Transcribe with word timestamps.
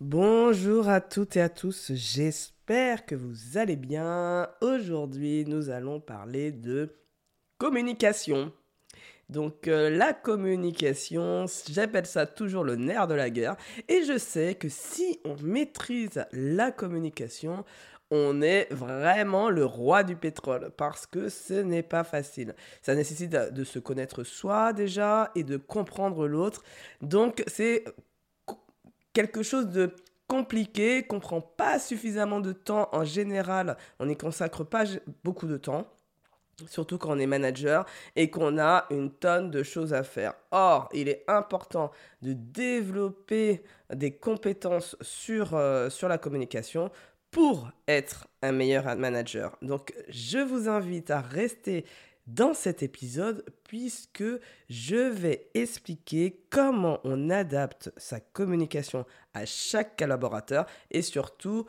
Bonjour 0.00 0.88
à 0.88 1.00
toutes 1.00 1.36
et 1.36 1.40
à 1.40 1.48
tous, 1.48 1.90
j'espère 1.92 3.04
que 3.04 3.16
vous 3.16 3.58
allez 3.58 3.74
bien. 3.74 4.48
Aujourd'hui, 4.60 5.44
nous 5.44 5.70
allons 5.70 5.98
parler 5.98 6.52
de 6.52 6.94
communication. 7.58 8.52
Donc 9.28 9.66
euh, 9.66 9.90
la 9.90 10.12
communication, 10.12 11.46
j'appelle 11.68 12.06
ça 12.06 12.26
toujours 12.26 12.62
le 12.62 12.76
nerf 12.76 13.08
de 13.08 13.14
la 13.14 13.28
guerre. 13.28 13.56
Et 13.88 14.04
je 14.04 14.18
sais 14.18 14.54
que 14.54 14.68
si 14.68 15.18
on 15.24 15.34
maîtrise 15.42 16.24
la 16.30 16.70
communication, 16.70 17.64
on 18.12 18.40
est 18.40 18.72
vraiment 18.72 19.50
le 19.50 19.64
roi 19.64 20.04
du 20.04 20.14
pétrole 20.14 20.70
parce 20.76 21.06
que 21.06 21.28
ce 21.28 21.54
n'est 21.54 21.82
pas 21.82 22.04
facile. 22.04 22.54
Ça 22.82 22.94
nécessite 22.94 23.30
de 23.32 23.64
se 23.64 23.80
connaître 23.80 24.22
soi 24.22 24.72
déjà 24.72 25.32
et 25.34 25.42
de 25.42 25.56
comprendre 25.56 26.28
l'autre. 26.28 26.62
Donc 27.02 27.42
c'est 27.48 27.82
quelque 29.18 29.42
chose 29.42 29.66
de 29.66 29.96
compliqué, 30.28 31.02
qu'on 31.02 31.18
prend 31.18 31.40
pas 31.40 31.80
suffisamment 31.80 32.38
de 32.38 32.52
temps 32.52 32.88
en 32.92 33.02
général, 33.02 33.76
on 33.98 34.06
n'y 34.06 34.16
consacre 34.16 34.62
pas 34.62 34.84
beaucoup 35.24 35.48
de 35.48 35.56
temps, 35.56 35.88
surtout 36.68 36.98
quand 36.98 37.10
on 37.10 37.18
est 37.18 37.26
manager 37.26 37.84
et 38.14 38.30
qu'on 38.30 38.60
a 38.60 38.86
une 38.90 39.10
tonne 39.10 39.50
de 39.50 39.64
choses 39.64 39.92
à 39.92 40.04
faire. 40.04 40.34
Or, 40.52 40.88
il 40.94 41.08
est 41.08 41.24
important 41.26 41.90
de 42.22 42.32
développer 42.32 43.64
des 43.92 44.12
compétences 44.12 44.94
sur, 45.00 45.56
euh, 45.56 45.90
sur 45.90 46.06
la 46.06 46.18
communication 46.18 46.92
pour 47.32 47.72
être 47.88 48.28
un 48.42 48.52
meilleur 48.52 48.96
manager. 48.96 49.56
Donc, 49.62 49.92
je 50.10 50.38
vous 50.38 50.68
invite 50.68 51.10
à 51.10 51.20
rester 51.20 51.86
dans 52.28 52.54
cet 52.54 52.82
épisode 52.82 53.44
puisque 53.64 54.24
je 54.68 54.96
vais 54.96 55.50
expliquer 55.54 56.44
comment 56.50 57.00
on 57.04 57.30
adapte 57.30 57.90
sa 57.96 58.20
communication 58.20 59.04
à 59.34 59.46
chaque 59.46 59.98
collaborateur 59.98 60.66
et 60.90 61.02
surtout 61.02 61.66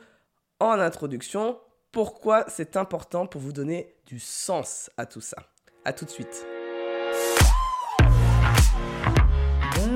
en 0.60 0.78
introduction 0.78 1.58
pourquoi 1.92 2.44
c'est 2.48 2.76
important 2.76 3.26
pour 3.26 3.40
vous 3.40 3.52
donner 3.52 3.94
du 4.06 4.20
sens 4.20 4.90
à 4.96 5.06
tout 5.06 5.20
ça. 5.20 5.38
A 5.84 5.92
tout 5.92 6.04
de 6.04 6.10
suite. 6.10 6.46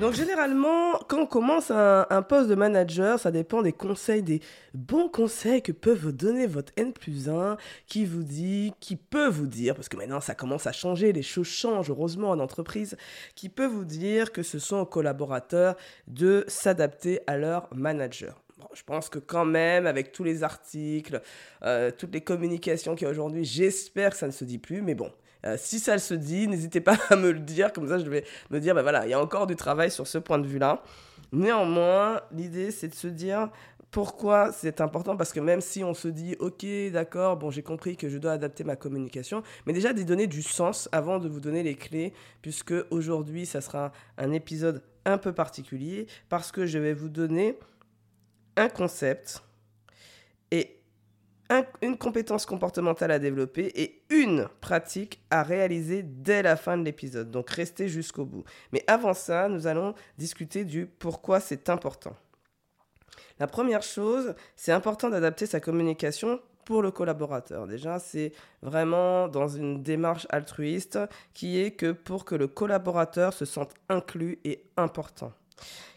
Donc 0.00 0.14
généralement, 0.14 0.98
quand 1.08 1.20
on 1.20 1.26
commence 1.26 1.70
un, 1.70 2.22
poste 2.22 2.48
de 2.48 2.54
manager, 2.54 3.20
ça 3.20 3.30
dépend 3.30 3.60
des 3.60 3.74
conseils, 3.74 4.22
des 4.22 4.40
bons 4.72 5.10
conseils 5.10 5.60
que 5.60 5.72
peut 5.72 5.92
vous 5.92 6.10
donner 6.10 6.46
votre 6.46 6.72
N 6.78 6.94
plus 6.94 7.28
1, 7.28 7.58
qui 7.86 8.06
vous 8.06 8.22
dit, 8.22 8.72
qui 8.80 8.96
peut 8.96 9.28
vous 9.28 9.46
dire, 9.46 9.74
parce 9.74 9.90
que 9.90 9.98
maintenant 9.98 10.22
ça 10.22 10.34
commence 10.34 10.66
à 10.66 10.72
changer, 10.72 11.12
les 11.12 11.20
choses 11.20 11.48
changent 11.48 11.90
heureusement 11.90 12.30
en 12.30 12.38
entreprise, 12.38 12.96
qui 13.34 13.50
peut 13.50 13.66
vous 13.66 13.84
dire 13.84 14.32
que 14.32 14.42
ce 14.42 14.58
sont 14.58 14.78
aux 14.78 14.86
collaborateurs 14.86 15.76
de 16.06 16.46
s'adapter 16.48 17.20
à 17.26 17.36
leur 17.36 17.68
manager. 17.74 18.42
je 18.72 18.82
pense 18.84 19.10
que 19.10 19.18
quand 19.18 19.44
même, 19.44 19.86
avec 19.86 20.12
tous 20.12 20.24
les 20.24 20.44
articles, 20.44 21.20
euh, 21.62 21.90
toutes 21.90 22.14
les 22.14 22.22
communications 22.22 22.94
qu'il 22.94 23.04
y 23.04 23.08
a 23.08 23.10
aujourd'hui, 23.10 23.44
j'espère 23.44 24.12
que 24.12 24.16
ça 24.16 24.26
ne 24.26 24.32
se 24.32 24.44
dit 24.44 24.58
plus, 24.58 24.80
mais 24.80 24.94
bon, 24.94 25.12
euh, 25.46 25.56
si 25.58 25.78
ça 25.78 25.98
se 25.98 26.14
dit, 26.14 26.48
n'hésitez 26.48 26.80
pas 26.80 26.96
à 27.10 27.16
me 27.16 27.30
le 27.30 27.40
dire, 27.40 27.72
comme 27.72 27.88
ça 27.88 27.98
je 27.98 28.08
vais 28.08 28.24
me 28.50 28.60
dire, 28.60 28.74
ben 28.74 28.82
voilà, 28.82 29.06
il 29.06 29.10
y 29.10 29.14
a 29.14 29.20
encore 29.20 29.46
du 29.46 29.56
travail 29.56 29.90
sur 29.90 30.06
ce 30.06 30.18
point 30.18 30.38
de 30.38 30.46
vue-là. 30.46 30.82
Néanmoins, 31.32 32.20
l'idée 32.32 32.70
c'est 32.70 32.88
de 32.88 32.94
se 32.94 33.06
dire 33.06 33.50
pourquoi 33.90 34.52
c'est 34.52 34.80
important, 34.80 35.16
parce 35.16 35.32
que 35.32 35.40
même 35.40 35.60
si 35.60 35.82
on 35.82 35.94
se 35.94 36.08
dit, 36.08 36.36
ok, 36.38 36.64
d'accord, 36.92 37.36
bon, 37.36 37.50
j'ai 37.50 37.62
compris 37.62 37.96
que 37.96 38.08
je 38.08 38.18
dois 38.18 38.32
adapter 38.32 38.62
ma 38.62 38.76
communication, 38.76 39.42
mais 39.66 39.72
déjà 39.72 39.92
d'y 39.92 40.04
donner 40.04 40.26
du 40.26 40.42
sens 40.42 40.88
avant 40.92 41.18
de 41.18 41.28
vous 41.28 41.40
donner 41.40 41.62
les 41.62 41.74
clés, 41.74 42.12
puisque 42.40 42.74
aujourd'hui, 42.90 43.46
ça 43.46 43.60
sera 43.60 43.92
un 44.16 44.30
épisode 44.32 44.82
un 45.04 45.18
peu 45.18 45.32
particulier, 45.32 46.06
parce 46.28 46.52
que 46.52 46.66
je 46.66 46.78
vais 46.78 46.92
vous 46.92 47.08
donner 47.08 47.58
un 48.56 48.68
concept 48.68 49.42
et 50.50 50.79
une 51.82 51.96
compétence 51.96 52.46
comportementale 52.46 53.10
à 53.10 53.18
développer 53.18 53.72
et 53.74 54.02
une 54.10 54.48
pratique 54.60 55.20
à 55.30 55.42
réaliser 55.42 56.02
dès 56.02 56.42
la 56.42 56.56
fin 56.56 56.76
de 56.76 56.84
l'épisode. 56.84 57.30
Donc 57.30 57.50
restez 57.50 57.88
jusqu'au 57.88 58.24
bout. 58.24 58.44
Mais 58.72 58.84
avant 58.86 59.14
ça, 59.14 59.48
nous 59.48 59.66
allons 59.66 59.94
discuter 60.18 60.64
du 60.64 60.86
pourquoi 60.86 61.40
c'est 61.40 61.68
important. 61.68 62.16
La 63.38 63.46
première 63.46 63.82
chose, 63.82 64.34
c'est 64.54 64.72
important 64.72 65.08
d'adapter 65.08 65.46
sa 65.46 65.60
communication 65.60 66.40
pour 66.64 66.82
le 66.82 66.90
collaborateur. 66.90 67.66
Déjà, 67.66 67.98
c'est 67.98 68.32
vraiment 68.62 69.28
dans 69.28 69.48
une 69.48 69.82
démarche 69.82 70.26
altruiste 70.30 70.98
qui 71.32 71.58
est 71.58 71.72
que 71.72 71.90
pour 71.92 72.24
que 72.24 72.34
le 72.34 72.46
collaborateur 72.48 73.32
se 73.32 73.44
sente 73.44 73.72
inclus 73.88 74.38
et 74.44 74.62
important. 74.76 75.32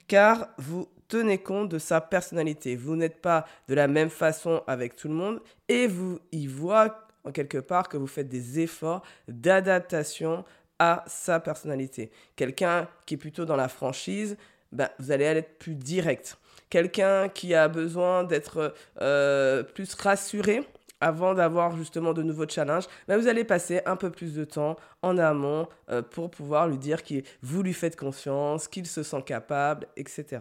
Car 0.08 0.48
vous 0.58 0.88
tenez 1.14 1.38
compte 1.38 1.70
de 1.70 1.78
sa 1.78 2.02
personnalité. 2.02 2.76
Vous 2.76 2.96
n'êtes 2.96 3.22
pas 3.22 3.46
de 3.68 3.76
la 3.76 3.88
même 3.88 4.10
façon 4.10 4.64
avec 4.66 4.96
tout 4.96 5.08
le 5.08 5.14
monde 5.14 5.42
et 5.70 5.86
vous 5.86 6.20
y 6.32 6.48
voit 6.48 7.08
en 7.24 7.32
quelque 7.32 7.60
part 7.60 7.88
que 7.88 7.98
vous 7.98 8.08
faites 8.08 8.28
des 8.28 8.60
efforts 8.60 9.04
d'adaptation 9.28 10.44
à 10.80 11.04
sa 11.06 11.40
personnalité. 11.40 12.12
Quelqu'un 12.36 12.88
qui 13.06 13.14
est 13.14 13.18
plutôt 13.18 13.46
dans 13.46 13.56
la 13.56 13.68
franchise, 13.68 14.38
ben, 14.72 14.90
vous 14.98 15.12
allez 15.12 15.26
être 15.26 15.60
plus 15.60 15.76
direct. 15.76 16.36
Quelqu'un 16.72 17.30
qui 17.30 17.54
a 17.54 17.68
besoin 17.68 18.24
d'être 18.24 18.74
euh, 19.00 19.62
plus 19.62 19.94
rassuré 19.94 20.68
avant 21.00 21.36
d'avoir 21.36 21.78
justement 21.78 22.14
de 22.14 22.24
nouveaux 22.24 22.48
challenges, 22.48 22.88
ben, 23.08 23.18
vous 23.20 23.28
allez 23.28 23.44
passer 23.44 23.82
un 23.86 23.98
peu 23.98 24.10
plus 24.10 24.34
de 24.34 24.46
temps 24.46 24.78
en 25.04 25.20
amont 25.20 25.68
euh, 25.92 26.02
pour 26.02 26.32
pouvoir 26.32 26.68
lui 26.68 26.80
dire 26.80 27.04
que 27.04 27.22
vous 27.44 27.62
lui 27.62 27.74
faites 27.74 27.96
confiance, 27.96 28.68
qu'il 28.68 28.88
se 28.88 29.04
sent 29.04 29.22
capable, 29.22 29.86
etc. 29.96 30.40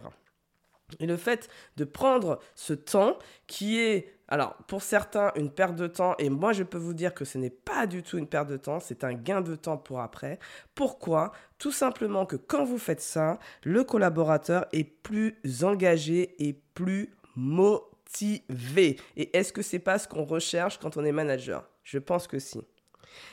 Et 0.99 1.05
le 1.05 1.17
fait 1.17 1.49
de 1.77 1.85
prendre 1.85 2.39
ce 2.55 2.73
temps 2.73 3.17
qui 3.47 3.79
est, 3.79 4.13
alors 4.27 4.55
pour 4.67 4.81
certains, 4.81 5.31
une 5.35 5.49
perte 5.49 5.75
de 5.75 5.87
temps, 5.87 6.15
et 6.19 6.29
moi 6.29 6.53
je 6.53 6.63
peux 6.63 6.77
vous 6.77 6.93
dire 6.93 7.13
que 7.13 7.25
ce 7.25 7.37
n'est 7.37 7.49
pas 7.49 7.87
du 7.87 8.03
tout 8.03 8.17
une 8.17 8.27
perte 8.27 8.49
de 8.49 8.57
temps, 8.57 8.79
c'est 8.79 9.03
un 9.03 9.13
gain 9.13 9.41
de 9.41 9.55
temps 9.55 9.77
pour 9.77 10.01
après. 10.01 10.39
Pourquoi? 10.75 11.31
Tout 11.57 11.71
simplement 11.71 12.25
que 12.25 12.35
quand 12.35 12.65
vous 12.65 12.77
faites 12.77 13.01
ça, 13.01 13.39
le 13.63 13.83
collaborateur 13.83 14.65
est 14.71 14.83
plus 14.83 15.35
engagé 15.63 16.35
et 16.45 16.53
plus 16.73 17.13
motivé. 17.35 18.99
Et 19.17 19.35
est-ce 19.37 19.53
que 19.53 19.61
c'est 19.61 19.79
pas 19.79 19.99
ce 19.99 20.07
qu'on 20.07 20.25
recherche 20.25 20.79
quand 20.79 20.97
on 20.97 21.05
est 21.05 21.11
manager? 21.11 21.67
Je 21.83 21.97
pense 21.99 22.27
que 22.27 22.39
si. 22.39 22.61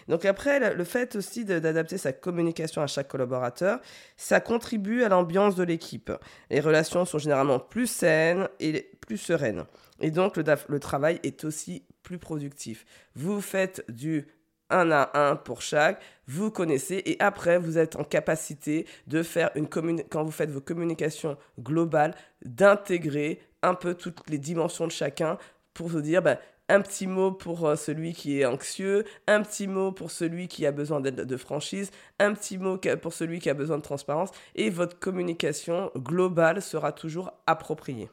Donc 0.09 0.25
après, 0.25 0.75
le 0.75 0.85
fait 0.85 1.17
aussi 1.17 1.45
d'adapter 1.45 1.99
sa 1.99 2.13
communication 2.13 2.83
à 2.83 2.87
chaque 2.87 3.09
collaborateur, 3.09 3.81
ça 4.17 4.41
contribue 4.41 5.03
à 5.03 5.09
l'ambiance 5.09 5.55
de 5.55 5.63
l'équipe. 5.63 6.13
Les 6.51 6.61
relations 6.61 7.05
sont 7.05 7.19
généralement 7.19 7.59
plus 7.59 7.87
saines 7.87 8.49
et 8.59 8.91
plus 9.01 9.19
sereines. 9.19 9.65
Et 10.01 10.11
donc 10.11 10.37
le, 10.37 10.81
travail 10.81 11.21
est 11.23 11.45
aussi 11.45 11.85
plus 12.03 12.19
productif. 12.19 12.85
Vous 13.15 13.41
faites 13.41 13.85
du 13.91 14.27
1 14.71 14.91
à 14.91 15.31
1 15.31 15.37
pour 15.37 15.63
chaque, 15.63 16.01
vous 16.27 16.51
connaissez 16.51 17.03
et 17.05 17.17
après 17.21 17.59
vous 17.59 17.77
êtes 17.77 17.97
en 17.97 18.05
capacité 18.05 18.87
de 19.07 19.23
faire 19.23 19.51
une 19.57 19.69
quand 19.69 20.25
vous 20.25 20.31
faites 20.31 20.51
vos 20.51 20.61
communications 20.61 21.37
globales, 21.59 22.15
d'intégrer 22.45 23.41
un 23.63 23.75
peu 23.75 23.95
toutes 23.95 24.29
les 24.31 24.39
dimensions 24.39 24.87
de 24.87 24.93
chacun 24.93 25.39
pour 25.75 25.89
vous 25.89 26.01
dire 26.01 26.23
bah, 26.23 26.39
un 26.71 26.81
petit 26.81 27.07
mot 27.07 27.33
pour 27.33 27.67
euh, 27.67 27.77
celui 27.77 28.13
qui 28.13 28.41
est 28.41 28.47
anxieux, 28.47 29.05
un 29.27 29.43
petit 29.43 29.67
mot 29.67 29.93
pour 29.93 30.11
celui 30.11 30.49
qui 30.49 30.65
a 30.67 30.73
besoin 30.73 31.01
d'aide 31.01 31.17
de 31.17 31.37
franchise, 31.37 31.91
un 32.19 32.33
petit 32.33 32.59
mot 32.59 32.79
pour 32.79 33.13
celui 33.13 33.41
qui 33.41 33.51
a 33.51 33.55
besoin 33.55 33.77
de 33.77 33.83
transparence, 33.83 34.31
et 34.55 34.71
votre 34.71 34.99
communication 34.99 35.91
globale 35.97 36.63
sera 36.63 36.93
toujours 36.93 37.33
appropriée. 37.47 38.09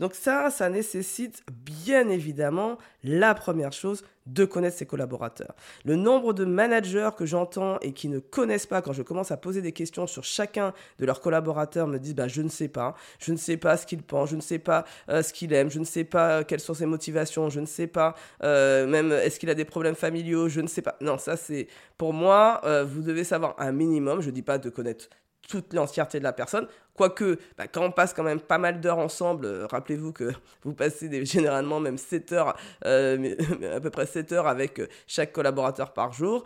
Donc 0.00 0.14
ça, 0.14 0.50
ça 0.50 0.68
nécessite 0.68 1.42
bien 1.50 2.08
évidemment 2.08 2.78
la 3.02 3.34
première 3.34 3.72
chose, 3.72 4.02
de 4.28 4.44
connaître 4.44 4.76
ses 4.76 4.86
collaborateurs. 4.86 5.54
Le 5.84 5.96
nombre 5.96 6.32
de 6.32 6.44
managers 6.44 7.10
que 7.16 7.26
j'entends 7.26 7.78
et 7.80 7.92
qui 7.92 8.08
ne 8.08 8.18
connaissent 8.18 8.66
pas, 8.66 8.82
quand 8.82 8.92
je 8.92 9.02
commence 9.02 9.30
à 9.30 9.36
poser 9.36 9.62
des 9.62 9.72
questions 9.72 10.06
sur 10.06 10.24
chacun 10.24 10.74
de 10.98 11.06
leurs 11.06 11.20
collaborateurs, 11.20 11.86
me 11.86 11.98
disent 11.98 12.14
bah, 12.14 12.28
je 12.28 12.42
ne 12.42 12.48
sais 12.48 12.68
pas, 12.68 12.94
je 13.18 13.32
ne 13.32 13.36
sais 13.36 13.56
pas 13.56 13.76
ce 13.76 13.86
qu'il 13.86 14.02
pense, 14.02 14.30
je 14.30 14.36
ne 14.36 14.40
sais 14.40 14.58
pas 14.58 14.84
euh, 15.08 15.22
ce 15.22 15.32
qu'il 15.32 15.52
aime, 15.52 15.70
je 15.70 15.78
ne 15.78 15.84
sais 15.84 16.04
pas 16.04 16.44
quelles 16.44 16.60
sont 16.60 16.74
ses 16.74 16.86
motivations, 16.86 17.48
je 17.48 17.60
ne 17.60 17.66
sais 17.66 17.86
pas 17.86 18.14
euh, 18.42 18.86
même 18.86 19.12
est-ce 19.12 19.40
qu'il 19.40 19.50
a 19.50 19.54
des 19.54 19.64
problèmes 19.64 19.96
familiaux, 19.96 20.48
je 20.48 20.60
ne 20.60 20.68
sais 20.68 20.82
pas. 20.82 20.96
Non, 21.00 21.18
ça 21.18 21.36
c'est 21.36 21.68
pour 21.96 22.12
moi, 22.12 22.60
euh, 22.64 22.84
vous 22.84 23.02
devez 23.02 23.24
savoir 23.24 23.54
un 23.58 23.72
minimum, 23.72 24.20
je 24.20 24.28
ne 24.28 24.34
dis 24.34 24.42
pas 24.42 24.58
de 24.58 24.68
connaître 24.68 25.08
toute 25.48 25.72
l'entièreté 25.72 26.18
de 26.20 26.24
la 26.24 26.32
personne. 26.32 26.68
Quoique, 26.94 27.38
bah, 27.56 27.66
quand 27.66 27.82
on 27.82 27.90
passe 27.90 28.12
quand 28.12 28.22
même 28.22 28.40
pas 28.40 28.58
mal 28.58 28.80
d'heures 28.80 28.98
ensemble, 28.98 29.46
euh, 29.46 29.66
rappelez-vous 29.66 30.12
que 30.12 30.30
vous 30.62 30.74
passez 30.74 31.24
généralement 31.24 31.80
même 31.80 31.98
7 31.98 32.32
heures, 32.32 32.56
euh, 32.84 33.34
à 33.76 33.80
peu 33.80 33.90
près 33.90 34.06
7 34.06 34.32
heures 34.32 34.46
avec 34.46 34.78
euh, 34.78 34.86
chaque 35.06 35.32
collaborateur 35.32 35.92
par 35.92 36.12
jour. 36.12 36.44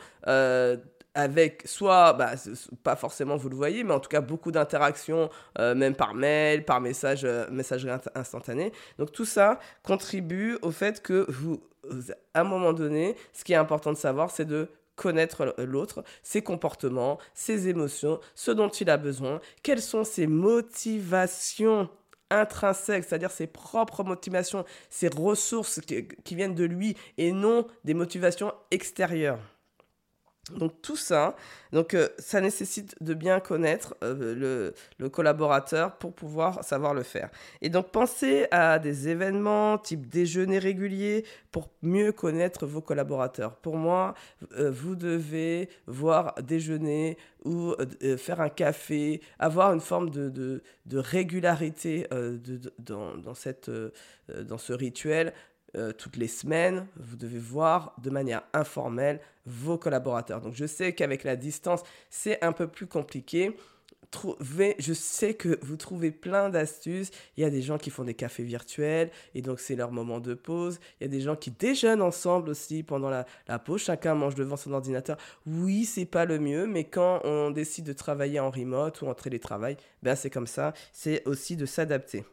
avec 1.15 1.63
soit, 1.67 2.15
bah, 2.15 2.33
pas 2.83 2.97
forcément 2.97 3.37
vous 3.37 3.51
le 3.51 3.57
voyez, 3.57 3.85
mais 3.85 3.93
en 3.93 4.01
tout 4.01 4.09
cas 4.09 4.23
beaucoup 4.23 4.51
d'interactions, 4.51 5.29
même 5.59 5.95
par 5.95 6.15
mail, 6.15 6.65
par 6.65 6.81
message, 6.81 7.27
messagerie 7.51 7.93
instantanée. 8.15 8.73
Donc 8.99 9.13
tout 9.13 9.27
ça 9.27 9.59
contribue 9.83 10.57
au 10.63 10.71
fait 10.71 11.03
que 11.03 11.27
vous, 11.29 11.63
à 12.33 12.41
un 12.41 12.45
moment 12.45 12.73
donné, 12.73 13.15
ce 13.35 13.45
qui 13.45 13.53
est 13.53 13.57
important 13.57 13.93
de 13.93 13.99
savoir, 13.99 14.31
c'est 14.31 14.47
de 14.47 14.69
connaître 15.03 15.57
l'autre, 15.59 16.05
ses 16.23 16.43
comportements, 16.43 17.19
ses 17.35 17.69
émotions, 17.69 18.21
ce 18.37 18.53
dont 18.53 18.69
il 18.69 18.89
a 18.89 18.97
besoin, 18.97 19.41
quelles 19.65 19.83
sont 19.83 20.05
ses 20.05 20.29
motivations 20.29 21.89
intrinsèques, 22.31 23.05
c'est-à-dire 23.05 23.33
ses 23.33 23.49
propres 23.49 24.05
motivations, 24.05 24.65
ses 24.91 25.09
ressources 25.09 25.81
qui, 25.81 26.35
viennent 26.35 26.55
de 26.55 26.65
lui 26.65 26.97
et 27.19 27.33
non 27.33 27.67
des 27.85 27.95
motivations 27.95 28.53
extérieures. 28.71 29.41
Donc 30.50 30.83
tout 30.83 30.97
ça, 30.97 31.37
donc 31.71 31.94
euh, 31.94 32.09
ça 32.19 32.41
nécessite 32.41 33.00
de 33.00 33.15
bien 33.15 33.39
connaître 33.39 33.94
euh, 34.03 34.73
le, 34.99 35.09
collaborateur 35.09 35.97
pour 35.99 36.12
pouvoir 36.12 36.65
savoir 36.65 36.94
le 36.94 37.05
faire. 37.05 37.31
Et 37.61 37.69
donc 37.69 37.93
pensez 37.93 38.49
à 38.50 38.81
des 38.81 39.09
événements 39.09 39.79
type 39.79 40.09
déjeuner 40.09 40.59
régulier 40.59 41.25
pour 41.53 41.71
mieux 41.83 42.11
connaître 42.11 42.67
vos 42.67 42.81
collaborateurs. 42.81 43.55
Pour 43.55 43.77
moi, 43.77 44.15
euh, 44.59 44.69
vous 44.69 44.97
devez 44.97 45.69
voir 45.87 46.35
déjeuner 46.43 47.19
ou 47.44 47.75
faire 48.19 48.41
un 48.41 48.49
café, 48.49 49.21
avoir 49.41 49.73
une 49.73 49.81
forme 49.81 50.11
de, 50.11 50.62
régularité 50.93 52.06
dans, 52.79 53.35
cette, 53.35 53.69
dans 54.29 54.59
ce 54.59 54.73
rituel 54.73 55.33
euh, 55.75 55.93
toutes 55.93 56.17
les 56.17 56.29
semaines, 56.29 56.87
vous 56.97 57.17
devez 57.17 57.39
voir 57.39 57.95
de 58.03 58.11
manière 58.11 58.43
informelle 58.53 59.21
vos 59.47 59.79
collaborateurs. 59.79 60.43
Donc 60.43 60.55
je 60.55 60.67
sais 60.67 60.95
qu'avec 60.95 61.25
la 61.25 61.35
distance, 61.35 61.83
c'est 62.11 62.43
un 62.45 62.53
peu 62.53 62.69
plus 62.69 62.87
compliqué. 62.87 63.57
je 64.79 64.93
sais 64.93 65.33
que 65.33 65.59
vous 65.63 65.79
trouvez 65.79 66.11
plein 66.11 66.51
d'astuces. 66.51 67.11
Il 67.39 67.43
y 67.43 67.47
a 67.47 67.51
des 67.51 67.63
gens 67.63 67.79
qui 67.79 67.89
font 67.89 68.05
des 68.05 68.13
cafés 68.13 68.43
virtuels 68.43 69.11
et 69.35 69.41
donc 69.41 69.61
c'est 69.61 69.75
leur 69.75 69.93
moment 69.93 70.21
de 70.21 70.35
pause. 70.35 70.79
Il 71.01 71.05
y 71.05 71.07
a 71.07 71.09
des 71.09 71.23
gens 71.23 71.37
qui 71.37 71.51
déjeunent 71.51 72.03
ensemble 72.03 72.51
aussi 72.51 72.83
pendant 72.83 73.09
la, 73.09 73.25
pause. 73.59 73.81
Chacun 73.81 74.15
mange 74.15 74.35
devant 74.35 74.59
son 74.59 74.75
ordinateur. 74.75 75.17
Oui, 75.47 75.87
c'est 75.87 76.05
pas 76.05 76.27
le 76.27 76.39
mieux, 76.39 76.67
mais 76.67 76.85
quand 76.85 77.23
on 77.25 77.51
décide 77.51 77.87
de 77.87 77.95
travailler 77.95 78.41
en 78.41 78.51
remote 78.51 79.01
ou 79.01 79.07
en 79.07 79.15
télétravail, 79.15 79.79
ben 80.03 80.17
c'est 80.17 80.31
comme 80.31 80.47
ça. 80.47 80.75
C'est 80.93 81.27
aussi 81.27 81.57
de 81.57 81.65
s'adapter. 81.65 82.25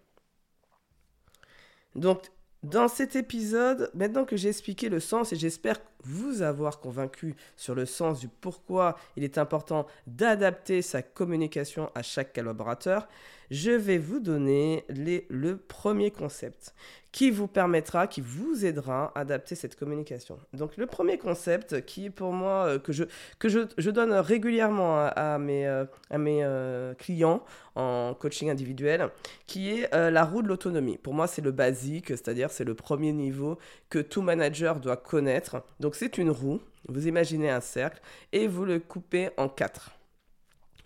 Donc 1.95 2.29
dans 2.63 2.87
cet 2.89 3.15
épisode, 3.15 3.89
maintenant 3.93 4.25
que 4.25 4.35
j'ai 4.35 4.49
expliqué 4.49 4.89
le 4.89 4.99
sens 4.99 5.31
et 5.31 5.37
j'espère 5.37 5.79
vous 6.03 6.41
avoir 6.41 6.79
convaincu 6.79 7.35
sur 7.55 7.75
le 7.75 7.85
sens 7.85 8.19
du 8.19 8.27
pourquoi 8.27 8.97
il 9.15 9.23
est 9.23 9.37
important 9.37 9.85
d'adapter 10.07 10.81
sa 10.81 11.01
communication 11.01 11.91
à 11.95 12.01
chaque 12.01 12.33
collaborateur, 12.33 13.07
je 13.51 13.71
vais 13.71 13.97
vous 13.97 14.19
donner 14.19 14.85
le 14.89 15.55
premier 15.55 16.11
concept 16.11 16.73
qui 17.11 17.31
vous 17.31 17.47
permettra, 17.47 18.07
qui 18.07 18.21
vous 18.21 18.65
aidera 18.65 19.11
à 19.15 19.21
adapter 19.21 19.55
cette 19.55 19.75
communication. 19.75 20.39
Donc 20.53 20.77
le 20.77 20.85
premier 20.85 21.17
concept 21.17 21.83
qui 21.85 22.09
pour 22.09 22.31
moi, 22.31 22.65
euh, 22.67 22.79
que, 22.79 22.93
je, 22.93 23.03
que 23.39 23.49
je, 23.49 23.89
donne 23.89 24.13
régulièrement 24.13 25.07
à, 25.07 25.39
mes, 25.39 25.65
à 25.65 26.17
mes 26.17 26.43
euh, 26.43 26.49
euh, 26.49 26.93
clients 26.93 27.43
en 27.75 28.13
coaching 28.13 28.49
individuel, 28.49 29.09
qui 29.47 29.71
est 29.71 29.89
la 29.93 30.25
roue 30.25 30.41
de 30.41 30.47
l'autonomie. 30.47 30.97
Pour 30.97 31.13
moi, 31.13 31.27
c'est 31.27 31.41
le 31.41 31.51
basique, 31.51 32.09
c'est-à-dire 32.09 32.51
c'est 32.51 32.65
le 32.65 32.73
premier 32.73 33.13
niveau 33.13 33.57
que 33.89 33.99
tout 33.99 34.21
manager 34.21 34.79
doit 34.79 34.97
connaître. 34.97 35.63
Donc 35.79 35.88
c'est 35.95 36.17
une 36.17 36.31
roue, 36.31 36.59
vous 36.87 37.07
imaginez 37.07 37.49
un 37.49 37.61
cercle, 37.61 38.01
et 38.31 38.47
vous 38.47 38.65
le 38.65 38.79
coupez 38.79 39.29
en 39.37 39.49
quatre. 39.49 39.91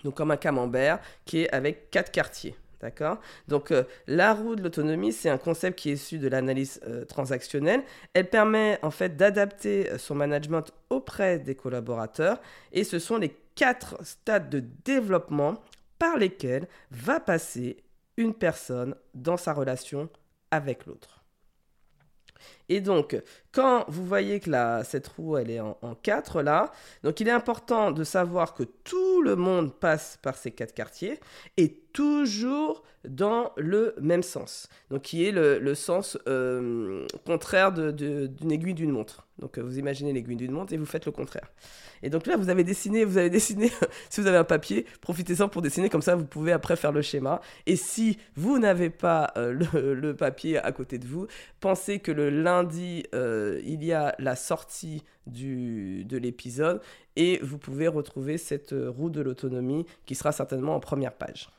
Donc 0.04 0.16
comme 0.16 0.32
un 0.32 0.38
camembert 0.38 1.00
qui 1.26 1.42
est 1.42 1.50
avec 1.50 1.90
quatre 1.90 2.12
quartiers. 2.12 2.56
D'accord? 2.84 3.22
Donc, 3.48 3.72
euh, 3.72 3.84
la 4.08 4.34
roue 4.34 4.58
de 4.58 4.62
l'autonomie, 4.62 5.14
c'est 5.14 5.30
un 5.30 5.38
concept 5.38 5.80
qui 5.80 5.90
est 5.90 5.94
issu 5.94 6.18
de 6.18 6.28
l'analyse 6.28 6.82
euh, 6.86 7.06
transactionnelle. 7.06 7.82
Elle 8.14 8.30
permet 8.30 8.78
en 8.82 8.92
fait 8.92 9.16
d'adapter 9.16 9.90
euh, 9.90 9.98
son 9.98 10.16
management 10.16 10.70
auprès 10.90 11.40
des 11.40 11.56
collaborateurs 11.56 12.42
et 12.74 12.84
ce 12.84 13.00
sont 13.00 13.16
les 13.16 13.34
quatre 13.56 14.06
stades 14.06 14.50
de 14.50 14.62
développement 14.84 15.62
par 15.98 16.18
lesquels 16.18 16.68
va 16.92 17.22
passer 17.22 17.78
une 18.18 18.34
personne 18.34 18.96
dans 19.14 19.38
sa 19.38 19.54
relation 19.54 20.10
avec 20.52 20.86
l'autre. 20.86 21.24
Et 22.70 22.82
donc, 22.82 23.22
quand 23.52 23.86
vous 23.88 24.06
voyez 24.06 24.40
que 24.40 24.50
cette 24.84 25.08
roue, 25.08 25.38
elle 25.38 25.52
est 25.52 25.60
en, 25.60 25.78
en 25.82 25.96
4 25.96 26.42
là, 26.42 26.72
donc 27.04 27.20
il 27.20 27.28
est 27.28 27.32
important 27.32 27.92
de 27.92 28.04
savoir 28.04 28.54
que 28.54 28.64
tout 28.64 29.22
le 29.22 29.36
monde 29.36 29.74
passe 29.74 30.18
par 30.22 30.36
ces 30.36 30.52
quatre 30.52 30.74
quartiers 30.74 31.20
et 31.58 31.84
toujours 31.94 32.84
dans 33.08 33.52
le 33.58 33.96
même 34.02 34.24
sens. 34.24 34.70
Donc 34.90 35.04
qui 35.04 35.26
est 35.26 35.32
le, 35.32 35.76
sens 35.76 36.18
euh, 36.28 37.06
contraire 37.26 37.72
d'une 37.72 38.52
aiguille 38.52 38.74
d'une 38.74 38.92
montre. 38.92 39.28
Donc 39.40 39.58
vous 39.58 39.80
imaginez 39.80 40.14
l'aiguille 40.14 40.36
d'une 40.36 40.52
montre 40.52 40.74
et 40.74 40.78
vous 40.78 40.86
faites 40.86 41.06
le 41.06 41.12
contraire. 41.12 41.52
Et 42.04 42.10
donc 42.10 42.28
là, 42.28 42.36
vous 42.36 42.50
avez 42.50 42.64
dessiné, 42.64 43.06
vous 43.06 43.18
avez 43.18 43.30
dessiné, 43.30 43.72
si 44.10 44.22
vous 44.22 44.28
avez 44.28 44.38
un 44.38 44.44
papier, 44.44 44.86
profitez-en 45.02 45.48
pour 45.48 45.62
dessiner, 45.62 45.90
comme 45.90 46.02
ça 46.02 46.16
vous 46.16 46.26
pouvez 46.26 46.52
après 46.52 46.76
faire 46.76 46.92
le 46.92 47.02
schéma. 47.02 47.42
Et 47.66 47.76
si 47.76 48.18
vous 48.36 48.60
n'avez 48.60 48.90
pas 48.90 49.32
euh, 49.38 49.54
le, 49.54 50.16
papier 50.16 50.58
à 50.58 50.72
côté 50.72 50.98
de 51.00 51.08
vous, 51.08 51.28
pensez 51.60 52.00
que 52.00 52.12
le 52.12 52.30
lundi, 52.54 53.04
euh, 53.16 53.60
il 53.64 53.84
y 53.84 53.94
a 53.94 54.16
la 54.20 54.36
sortie 54.36 55.04
de 55.26 56.18
l'épisode 56.18 56.82
et 57.16 57.40
vous 57.42 57.58
pouvez 57.58 57.88
retrouver 57.88 58.38
cette 58.38 58.74
roue 58.74 59.10
de 59.10 59.22
l'autonomie 59.22 59.86
qui 60.06 60.16
sera 60.16 60.32
certainement 60.32 60.76
en 60.76 60.80
première 60.80 61.14
page. 61.14 61.50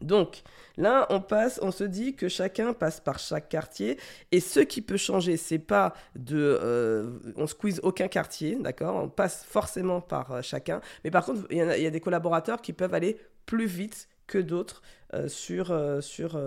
Donc 0.00 0.42
là, 0.76 1.06
on 1.10 1.20
passe, 1.20 1.58
on 1.62 1.70
se 1.70 1.84
dit 1.84 2.14
que 2.14 2.28
chacun 2.28 2.72
passe 2.72 3.00
par 3.00 3.18
chaque 3.18 3.48
quartier 3.48 3.98
et 4.32 4.40
ce 4.40 4.60
qui 4.60 4.82
peut 4.82 4.96
changer, 4.96 5.36
c'est 5.36 5.58
pas 5.58 5.94
de, 6.16 6.36
euh, 6.36 7.18
on 7.36 7.46
squeeze 7.46 7.80
aucun 7.82 8.08
quartier, 8.08 8.56
d'accord? 8.56 8.96
On 8.96 9.08
passe 9.08 9.44
forcément 9.44 10.00
par 10.00 10.32
euh, 10.32 10.42
chacun, 10.42 10.80
mais 11.04 11.10
par 11.10 11.24
contre, 11.24 11.46
il 11.50 11.56
y, 11.56 11.86
a 11.86 11.90
des 11.90 12.00
collaborateurs 12.00 12.60
qui 12.60 12.72
peuvent 12.72 12.94
aller 12.94 13.18
plus 13.46 13.66
vite 13.66 14.08
que 14.26 14.38
d'autres 14.38 14.82
euh, 15.14 15.28
sur, 15.28 15.72
sur 16.02 16.38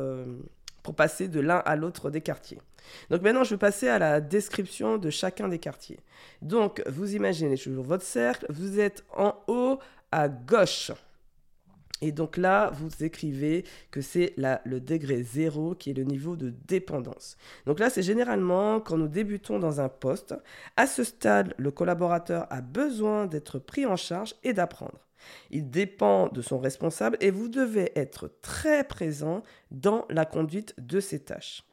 pour 0.83 0.95
passer 0.95 1.27
de 1.27 1.39
l'un 1.39 1.57
à 1.57 1.75
l'autre 1.75 2.09
des 2.09 2.21
quartiers. 2.21 2.61
Donc 3.09 3.21
maintenant, 3.21 3.43
je 3.43 3.51
vais 3.51 3.59
passer 3.59 3.87
à 3.87 3.99
la 3.99 4.21
description 4.21 4.97
de 4.97 5.09
chacun 5.09 5.47
des 5.47 5.59
quartiers. 5.59 5.99
Donc, 6.41 6.81
vous 6.87 7.15
imaginez 7.15 7.57
toujours 7.57 7.83
votre 7.83 8.05
cercle, 8.05 8.45
vous 8.49 8.79
êtes 8.79 9.03
en 9.15 9.35
haut 9.47 9.79
à 10.11 10.29
gauche. 10.29 10.91
Et 12.01 12.11
donc 12.11 12.37
là, 12.37 12.69
vous 12.73 13.03
écrivez 13.03 13.65
que 13.89 14.01
c'est 14.01 14.35
le 14.37 14.79
degré 14.79 15.23
zéro 15.23 15.73
qui 15.73 15.89
est 15.89 15.93
le 15.93 16.03
niveau 16.03 16.35
de 16.35 16.53
dépendance. 16.67 17.37
Donc 17.65 17.79
là, 17.79 17.89
c'est 17.89 18.03
généralement 18.03 18.79
quand 18.79 18.97
nous 18.97 19.07
débutons 19.07 19.57
dans 19.57 19.81
un 19.81 19.89
poste. 19.89 20.35
À 20.75 20.85
ce 20.85 21.03
stade, 21.03 21.55
le 21.57 21.71
collaborateur 21.71 22.45
a 22.51 22.61
besoin 22.61 23.25
d'être 23.25 23.57
pris 23.57 23.85
en 23.85 23.95
charge 23.95 24.35
et 24.43 24.53
d'apprendre. 24.53 25.06
Il 25.51 25.69
dépend 25.69 26.27
de 26.29 26.41
son 26.41 26.59
responsable 26.59 27.17
et 27.21 27.31
vous 27.31 27.49
devez 27.49 27.97
être 27.97 28.27
très 28.41 28.83
présent 28.83 29.43
dans 29.71 30.05
la 30.09 30.25
conduite 30.25 30.75
de 30.77 30.99
ses 30.99 31.23
tâches. 31.23 31.63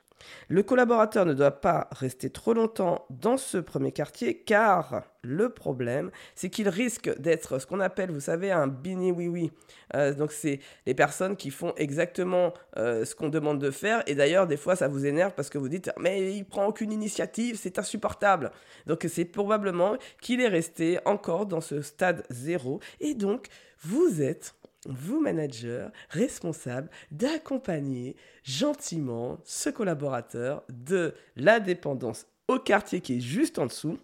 Le 0.49 0.63
collaborateur 0.63 1.27
ne 1.27 1.35
doit 1.35 1.51
pas 1.51 1.89
rester 1.93 2.31
trop 2.31 2.55
longtemps 2.55 3.07
dans 3.11 3.37
ce 3.37 3.59
premier 3.59 3.93
quartier 3.93 4.39
car 4.39 5.03
le 5.23 5.49
problème, 5.49 6.11
c'est 6.35 6.51
qu'il 6.51 6.69
risque 6.69 7.11
d'être 7.19 7.59
ce 7.59 7.67
qu'on 7.67 7.81
appelle, 7.81 8.11
vous 8.11 8.21
savez, 8.21 8.51
un 8.51 8.67
bini 8.67 9.11
oui 9.11 9.29
oui. 9.29 9.53
Euh, 9.95 10.13
donc 10.13 10.33
c'est 10.33 10.61
les 10.87 10.95
personnes 10.95 11.37
qui 11.37 11.51
font 11.51 11.73
exactement 11.77 12.53
euh, 12.77 13.05
ce 13.05 13.15
qu'on 13.15 13.29
demande 13.29 13.59
de 13.59 13.71
faire 13.71 14.03
et 14.07 14.15
d'ailleurs 14.15 14.47
des 14.47 14.57
fois 14.57 14.77
ça 14.77 14.89
vous 14.89 15.07
énerve 15.07 15.33
parce 15.35 15.49
que 15.49 15.59
vous 15.59 15.69
dites 15.69 15.91
mais 15.99 16.35
il 16.37 16.45
prend 16.45 16.67
aucune 16.67 16.93
initiative, 16.93 17.59
c'est 17.61 17.79
insupportable. 17.79 18.51
Donc 18.87 19.07
c'est 19.09 19.25
probablement 19.25 19.97
qu'il 20.21 20.41
est 20.41 20.49
resté 20.49 20.99
encore 21.05 21.47
dans 21.47 21.61
ce 21.61 21.81
stade 21.83 22.25
zéro 22.31 22.81
et 23.01 23.15
donc 23.15 23.47
vous 23.83 24.23
êtes 24.23 24.55
vous, 24.87 25.21
manager, 25.21 25.91
responsable 26.11 26.91
d'accompagner 27.11 28.17
gentiment 28.43 29.39
ce 29.45 29.71
collaborateur 29.71 30.65
de 30.69 31.15
la 31.37 31.61
dépendance 31.61 32.27
au 32.49 32.59
quartier 32.59 33.01
qui 33.01 33.19
est 33.19 33.21
juste 33.21 33.59
en 33.59 33.67
dessous, 33.67 33.99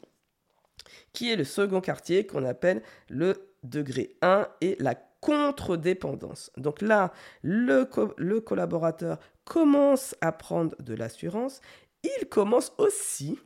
qui 1.12 1.30
est 1.30 1.37
le 1.37 1.44
second 1.44 1.80
quartier 1.80 2.26
qu'on 2.26 2.44
appelle 2.44 2.82
le 3.08 3.50
degré 3.62 4.16
1 4.22 4.49
et 4.60 4.76
la 4.80 4.94
contre-dépendance. 4.94 6.50
Donc 6.56 6.80
là, 6.80 7.12
le, 7.42 7.88
le 8.16 8.40
collaborateur 8.40 9.18
commence 9.44 10.16
à 10.20 10.32
prendre 10.32 10.75
de 10.80 10.94
l'assurance. 10.94 11.60
Il 12.02 12.28
commence 12.28 12.72
aussi 12.78 13.38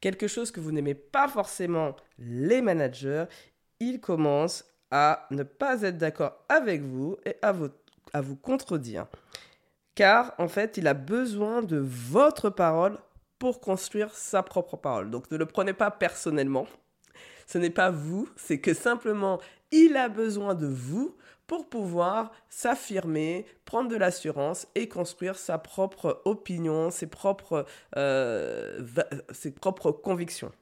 quelque 0.00 0.28
chose 0.28 0.52
que 0.52 0.60
vous 0.60 0.70
n'aimez 0.70 0.94
pas 0.94 1.26
forcément 1.26 1.96
les 2.18 2.62
managers. 2.62 3.24
Il 3.80 4.00
commence 4.00 4.64
à 4.90 5.26
ne 5.30 5.42
pas 5.42 5.82
être 5.82 5.98
d'accord 5.98 6.44
avec 6.48 6.82
vous 6.82 7.16
et 7.24 7.36
à 7.42 7.52
vous, 7.52 7.68
à 8.12 8.20
vous 8.20 8.36
contredire. 8.36 9.06
Car 9.94 10.34
en 10.38 10.48
fait, 10.48 10.76
il 10.76 10.86
a 10.86 10.94
besoin 10.94 11.62
de 11.62 11.78
votre 11.78 12.50
parole 12.50 12.98
pour 13.38 13.60
construire 13.60 14.14
sa 14.14 14.42
propre 14.42 14.76
parole. 14.76 15.10
Donc 15.10 15.30
ne 15.30 15.36
le 15.36 15.46
prenez 15.46 15.72
pas 15.72 15.90
personnellement. 15.90 16.66
Ce 17.46 17.58
n'est 17.58 17.70
pas 17.70 17.90
vous, 17.90 18.28
c'est 18.36 18.60
que 18.60 18.74
simplement 18.74 19.40
il 19.72 19.96
a 19.96 20.08
besoin 20.08 20.54
de 20.54 20.66
vous 20.66 21.16
pour 21.46 21.68
pouvoir 21.68 22.32
s'affirmer, 22.48 23.46
prendre 23.64 23.88
de 23.88 23.96
l'assurance 23.96 24.66
et 24.74 24.88
construire 24.88 25.36
sa 25.36 25.58
propre 25.58 26.22
opinion, 26.24 26.90
ses 26.90 27.06
propres, 27.06 27.66
euh, 27.96 28.80
ses 29.30 29.52
propres 29.52 29.92
convictions. 29.92 30.52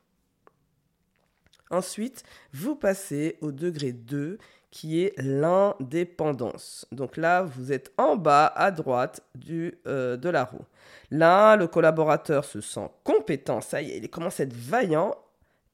Ensuite, 1.70 2.22
vous 2.52 2.76
passez 2.76 3.36
au 3.40 3.52
degré 3.52 3.92
2 3.92 4.38
qui 4.70 5.02
est 5.02 5.14
l'indépendance. 5.18 6.84
Donc 6.90 7.16
là, 7.16 7.42
vous 7.42 7.72
êtes 7.72 7.92
en 7.96 8.16
bas 8.16 8.46
à 8.56 8.72
droite 8.72 9.22
du, 9.36 9.78
euh, 9.86 10.16
de 10.16 10.28
la 10.28 10.44
roue. 10.44 10.64
Là, 11.12 11.54
le 11.54 11.68
collaborateur 11.68 12.44
se 12.44 12.60
sent 12.60 12.90
compétent, 13.04 13.60
ça 13.60 13.80
y 13.80 13.92
est, 13.92 13.98
il 13.98 14.10
commence 14.10 14.40
à 14.40 14.42
être 14.42 14.52
vaillant, 14.52 15.14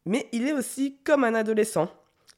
mais 0.04 0.28
il 0.32 0.46
est 0.46 0.52
aussi 0.52 0.98
comme 1.02 1.24
un 1.24 1.34
adolescent. 1.34 1.88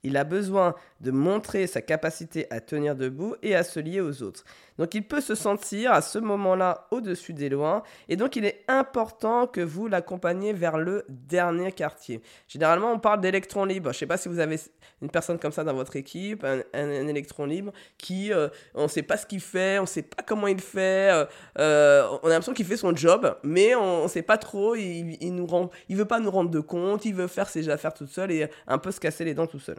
Il 0.04 0.16
a 0.16 0.23
besoin 0.23 0.76
de 1.02 1.11
montrer 1.11 1.66
sa 1.66 1.82
capacité 1.82 2.47
à 2.50 2.61
tenir 2.61 2.97
debout 2.97 3.35
et 3.42 3.54
à 3.54 3.64
se 3.64 3.80
lier 3.80 4.00
aux 4.00 4.23
autres. 4.23 4.44
Donc 4.78 4.94
il 4.94 5.06
peut 5.06 5.21
se 5.21 5.35
sentir 5.35 5.92
à 5.92 6.00
ce 6.00 6.18
moment-là 6.18 6.87
au-dessus 6.90 7.35
des 7.35 7.49
lois 7.49 7.82
et 8.09 8.16
donc 8.16 8.37
il 8.37 8.44
est 8.44 8.64
important 8.68 9.47
que 9.47 9.61
vous 9.61 9.88
l'accompagniez 9.88 10.52
vers 10.52 10.78
le 10.78 11.04
dernier 11.09 11.73
quartier. 11.73 12.23
Généralement 12.49 12.92
on 12.92 12.99
parle 12.99 13.21
d'électrons 13.21 13.64
libres. 13.64 13.90
Je 13.90 13.97
ne 13.97 13.99
sais 13.99 14.06
pas 14.06 14.16
si 14.16 14.28
vous 14.28 14.38
avez 14.38 14.59
une 15.02 15.11
personne 15.11 15.38
comme 15.38 15.52
ça 15.52 15.64
dans 15.64 15.75
votre 15.75 15.97
équipe, 15.97 16.44
un, 16.44 17.09
électron 17.09 17.44
libre 17.44 17.73
qui 17.99 18.32
euh, 18.32 18.49
on 18.75 18.85
ne 18.85 18.88
sait 18.88 19.02
pas 19.02 19.16
ce 19.16 19.26
qu'il 19.26 19.40
fait, 19.40 19.78
on 19.78 19.82
ne 19.82 19.87
sait 19.87 20.02
pas 20.02 20.23
comment 20.23 20.47
il 20.47 20.61
fait, 20.61 21.12
euh, 21.12 21.25
euh, 21.59 22.09
on 22.23 22.28
a 22.28 22.30
l'impression 22.30 22.54
qu'il 22.54 22.66
fait 22.66 22.76
son 22.76 22.94
job, 22.94 23.37
mais 23.42 23.75
on 23.75 24.04
ne 24.04 24.09
sait 24.09 24.23
pas 24.23 24.38
trop, 24.38 24.75
il, 24.76 25.16
il 25.21 25.35
nous 25.35 25.47
rend, 25.47 25.71
il 25.88 25.97
veut 25.97 26.04
pas 26.04 26.21
nous 26.21 26.30
rendre 26.30 26.50
de 26.50 26.61
compte, 26.61 27.04
il 27.04 27.14
veut 27.14 27.26
faire 27.26 27.49
ses 27.49 27.68
affaires 27.68 27.94
tout 27.94 28.06
seul 28.06 28.30
et 28.30 28.49
un 28.66 28.78
peu 28.78 28.90
se 28.90 29.00
casser 29.00 29.25
les 29.25 29.35
dents 29.35 29.47
tout 29.47 29.59
seul. 29.59 29.76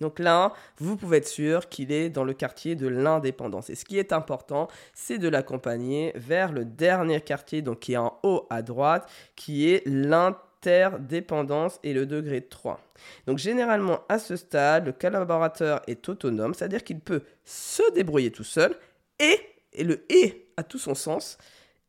Donc 0.00 0.18
là, 0.18 0.52
vous 0.78 0.96
pouvez 0.96 1.18
être 1.18 1.28
sûr 1.28 1.68
qu'il 1.68 1.92
est 1.92 2.10
dans 2.10 2.24
le 2.24 2.34
quartier 2.34 2.74
de 2.74 2.86
l'indépendance. 2.86 3.70
Et 3.70 3.74
ce 3.74 3.84
qui 3.84 3.98
est 3.98 4.12
important, 4.12 4.68
c'est 4.94 5.18
de 5.18 5.28
l'accompagner 5.28 6.12
vers 6.16 6.52
le 6.52 6.64
dernier 6.64 7.20
quartier, 7.20 7.62
donc 7.62 7.80
qui 7.80 7.94
est 7.94 7.98
en 7.98 8.18
haut 8.22 8.46
à 8.50 8.62
droite, 8.62 9.08
qui 9.34 9.70
est 9.70 9.82
l'interdépendance 9.86 11.78
et 11.82 11.92
le 11.92 12.06
degré 12.06 12.42
3. 12.42 12.80
Donc 13.26 13.38
généralement, 13.38 14.00
à 14.08 14.18
ce 14.18 14.36
stade, 14.36 14.86
le 14.86 14.92
collaborateur 14.92 15.82
est 15.86 16.08
autonome, 16.08 16.54
c'est-à-dire 16.54 16.84
qu'il 16.84 17.00
peut 17.00 17.22
se 17.44 17.82
débrouiller 17.92 18.30
tout 18.30 18.44
seul 18.44 18.74
et, 19.18 19.38
et 19.72 19.84
le 19.84 20.04
et 20.12 20.46
a 20.56 20.62
tout 20.62 20.78
son 20.78 20.94
sens, 20.94 21.38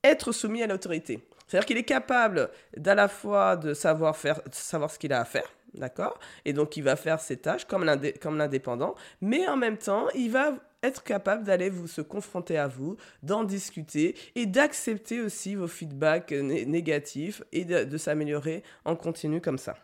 être 0.04 0.32
soumis 0.32 0.64
à 0.64 0.68
l'autorité. 0.68 1.20
C'est-à-dire 1.48 1.66
qu'il 1.66 1.78
est 1.78 1.84
capable 1.84 2.50
d'à 2.76 2.96
la 2.96 3.08
fois 3.08 3.56
de 3.56 3.74
savoir 3.74 4.16
faire, 4.18 4.42
savoir 4.52 4.92
ce 4.92 5.00
qu'il 5.00 5.14
a 5.14 5.22
à 5.22 5.26
faire, 5.26 5.50
d'accord? 5.74 6.20
Et 6.46 6.54
donc 6.54 6.78
il 6.78 6.84
va 6.84 6.96
faire 6.96 7.20
ses 7.20 7.38
tâches 7.38 7.66
comme 7.66 7.86
l'indépendant, 7.86 8.96
mais 9.22 9.48
en 9.48 9.58
même 9.58 9.78
temps, 9.78 10.08
il 10.14 10.32
va 10.32 10.54
être 10.84 11.04
capable 11.04 11.44
d'aller 11.44 11.70
vous 11.70 11.88
se 11.88 12.02
confronter 12.02 12.58
à 12.58 12.68
vous, 12.68 12.98
d'en 13.24 13.44
discuter 13.44 14.16
et 14.36 14.46
d'accepter 14.46 15.22
aussi 15.22 15.56
vos 15.56 15.68
feedbacks 15.68 16.32
négatifs 16.32 17.42
et 17.52 17.66
de, 17.66 17.98
s'améliorer 17.98 18.64
en 18.86 18.96
continu 18.96 19.42
comme 19.42 19.58
ça. 19.58 19.76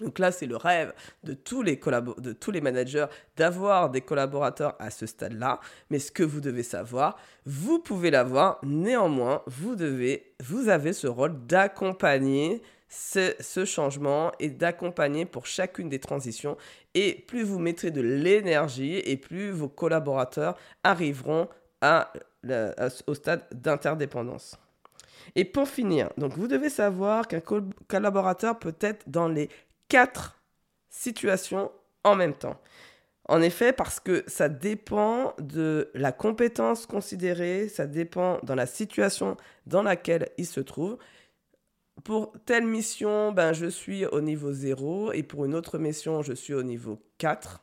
Donc 0.00 0.18
là, 0.18 0.32
c'est 0.32 0.46
le 0.46 0.56
rêve 0.56 0.92
de 1.24 1.34
tous 1.34 1.62
les, 1.62 1.76
de 1.76 2.32
tous 2.32 2.50
les 2.50 2.60
managers 2.60 3.06
d'avoir 3.36 3.90
des 3.90 4.00
collaborateurs 4.00 4.74
à 4.78 4.90
ce 4.90 5.06
stade-là. 5.06 5.60
Mais 5.90 5.98
ce 5.98 6.10
que 6.10 6.22
vous 6.22 6.40
devez 6.40 6.62
savoir, 6.62 7.16
vous 7.46 7.78
pouvez 7.78 8.10
l'avoir. 8.10 8.58
Néanmoins, 8.62 9.42
vous 9.46 9.76
devez, 9.76 10.34
vous 10.42 10.68
avez 10.68 10.92
ce 10.92 11.06
rôle 11.06 11.46
d'accompagner 11.46 12.62
ce, 12.90 13.64
changement 13.64 14.32
et 14.40 14.50
d'accompagner 14.50 15.24
pour 15.24 15.46
chacune 15.46 15.88
des 15.88 16.00
transitions. 16.00 16.56
Et 16.94 17.24
plus 17.26 17.42
vous 17.42 17.58
mettrez 17.58 17.90
de 17.90 18.00
l'énergie 18.00 18.96
et 18.96 19.16
plus 19.16 19.50
vos 19.50 19.68
collaborateurs 19.68 20.56
arriveront 20.82 21.48
au 23.06 23.14
stade 23.14 23.46
d'interdépendance. 23.52 24.58
Et 25.36 25.44
pour 25.44 25.68
finir, 25.68 26.10
donc 26.16 26.32
vous 26.32 26.48
devez 26.48 26.70
savoir 26.70 27.28
qu'un 27.28 27.40
collaborateur 27.86 28.58
peut 28.58 28.74
être 28.80 29.08
dans 29.08 29.28
les 29.28 29.48
quatre 29.90 30.40
situations 30.88 31.70
en 32.02 32.16
même 32.16 32.34
temps. 32.34 32.58
En 33.26 33.42
effet, 33.42 33.74
parce 33.74 34.00
que 34.00 34.24
ça 34.26 34.48
dépend 34.48 35.34
de 35.38 35.90
la 35.92 36.12
compétence 36.12 36.86
considérée, 36.86 37.68
ça 37.68 37.86
dépend 37.86 38.38
dans 38.42 38.54
la 38.54 38.66
situation 38.66 39.36
dans 39.66 39.82
laquelle 39.82 40.30
il 40.38 40.46
se 40.46 40.60
trouve 40.60 40.96
pour 42.00 42.32
telle 42.46 42.66
mission, 42.66 43.32
ben, 43.32 43.52
je 43.52 43.66
suis 43.66 44.06
au 44.06 44.20
niveau 44.20 44.52
0 44.52 45.12
et 45.12 45.22
pour 45.22 45.44
une 45.44 45.54
autre 45.54 45.78
mission, 45.78 46.22
je 46.22 46.32
suis 46.32 46.54
au 46.54 46.62
niveau 46.62 46.98
4. 47.18 47.62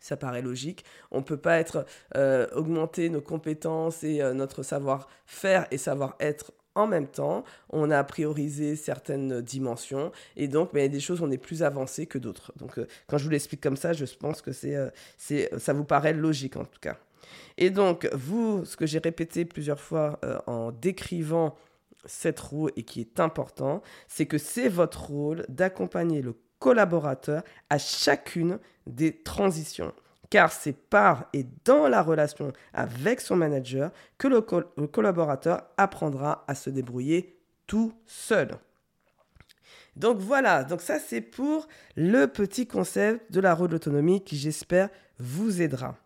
Ça 0.00 0.16
paraît 0.16 0.42
logique. 0.42 0.84
On 1.10 1.18
ne 1.18 1.24
peut 1.24 1.36
pas 1.36 1.58
être 1.58 1.84
euh, 2.16 2.46
augmenter 2.54 3.10
nos 3.10 3.20
compétences 3.20 4.02
et 4.02 4.22
euh, 4.22 4.32
notre 4.32 4.62
savoir-faire 4.62 5.66
et 5.70 5.78
savoir-être 5.78 6.52
en 6.80 6.86
même 6.86 7.06
temps. 7.06 7.44
On 7.70 7.90
a 7.90 8.02
priorisé 8.04 8.76
certaines 8.76 9.40
dimensions 9.40 10.12
et 10.36 10.48
donc 10.48 10.72
ben, 10.72 10.80
il 10.80 10.82
y 10.82 10.86
a 10.86 10.88
des 10.88 11.00
choses 11.00 11.20
où 11.20 11.24
on 11.24 11.30
est 11.30 11.38
plus 11.38 11.62
avancé 11.62 12.06
que 12.06 12.18
d'autres. 12.18 12.52
Donc 12.56 12.78
euh, 12.78 12.86
quand 13.06 13.18
je 13.18 13.24
vous 13.24 13.30
l'explique 13.30 13.60
comme 13.60 13.76
ça, 13.76 13.92
je 13.92 14.04
pense 14.04 14.42
que 14.42 14.52
c'est, 14.52 14.76
c'est, 15.16 15.50
ça 15.58 15.72
vous 15.72 15.84
paraît 15.84 16.12
logique 16.12 16.56
en 16.56 16.64
tout 16.64 16.80
cas. 16.80 16.96
Et 17.58 17.70
donc 17.70 18.08
vous, 18.12 18.64
ce 18.64 18.76
que 18.76 18.86
j'ai 18.86 18.98
répété 18.98 19.44
plusieurs 19.44 19.80
fois 19.80 20.18
en 20.46 20.72
décrivant 20.72 21.56
cette 22.04 22.40
roue 22.40 22.68
et 22.76 22.82
qui 22.82 23.00
est 23.00 23.20
important, 23.20 23.82
c'est 24.08 24.26
que 24.26 24.38
c'est 24.38 24.68
votre 24.68 25.10
rôle 25.10 25.44
d'accompagner 25.48 26.22
le 26.22 26.34
collaborateur 26.58 27.42
à 27.68 27.78
chacune 27.78 28.58
des 28.86 29.22
transitions. 29.22 29.92
Car 30.30 30.52
c'est 30.52 30.72
par 30.72 31.26
et 31.32 31.44
dans 31.64 31.88
la 31.88 32.02
relation 32.02 32.52
avec 32.72 33.20
son 33.20 33.36
manager 33.36 33.90
que 34.16 34.28
le, 34.28 34.40
collaborateur 34.40 35.64
apprendra 35.76 36.44
à 36.46 36.54
se 36.54 36.70
débrouiller 36.70 37.40
tout 37.66 37.92
seul. 38.06 38.56
Donc 39.96 40.18
voilà, 40.18 40.62
donc 40.62 40.80
ça 40.80 40.98
c'est 41.00 41.20
pour 41.20 41.66
le 41.96 42.26
petit 42.26 42.66
concept 42.66 43.32
de 43.32 43.40
la 43.40 43.54
roue 43.54 43.68
d'autonomie 43.68 44.22
qui 44.22 44.36
j'espère 44.36 44.88
vous 45.18 45.60
aidera. 45.60 45.96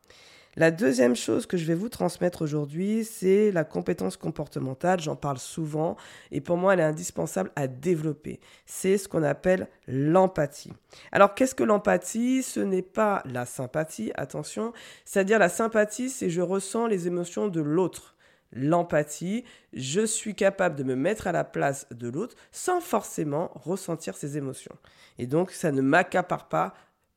La 0.57 0.71
deuxième 0.71 1.17
chose 1.17 1.47
que 1.47 1.57
je 1.57 1.65
vais 1.65 1.75
vous 1.75 1.89
transmettre 1.89 2.43
aujourd'hui, 2.43 3.05
c'est 3.05 3.51
la 3.51 3.65
compétence 3.65 4.17
comportementale. 4.17 5.01
J'en 5.01 5.17
parle 5.17 5.39
souvent 5.39 5.97
et 6.31 6.41
pour 6.41 6.57
moi, 6.57 6.75
elle 6.75 6.81
est 6.81 6.85
indispensable 6.85 7.51
à 7.57 7.67
développer. 7.67 8.39
C'est 8.65 8.97
ce 8.97 9.09
qu'on 9.09 9.25
appelle 9.25 9.69
l'empathie. 9.89 10.73
Alors, 11.11 11.35
qu'est-ce 11.35 11.57
que 11.57 11.65
l'empathie? 11.65 12.45
Ce 12.45 12.61
n'est 12.61 12.83
pas 12.83 13.23
la 13.25 13.47
sympathie, 13.47 14.13
attention. 14.15 14.73
C'est-à-dire 15.05 15.41
la 15.41 15.49
sympathie, 15.49 16.09
c'est 16.09 16.31
je 16.31 16.41
ressens 16.41 16.87
les 16.87 17.09
émotions 17.09 17.49
de 17.49 17.61
l'autre. 17.61 18.15
L'empathie, 18.53 19.43
je 19.73 20.07
suis 20.07 20.37
capable 20.37 20.77
de 20.77 20.85
me 20.85 20.95
mettre 20.95 21.27
à 21.27 21.33
la 21.33 21.43
place 21.43 21.89
de 21.91 22.09
l'autre 22.09 22.37
sans 22.53 22.81
forcément 22.81 23.51
ressentir 23.57 24.17
ses 24.17 24.37
émotions. 24.37 24.77
Et 25.19 25.27
donc, 25.27 25.51
ça 25.51 25.73
ne 25.73 25.83
m'accapare 25.83 26.49
pas 26.49 26.75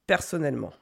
personnellement. 0.08 0.74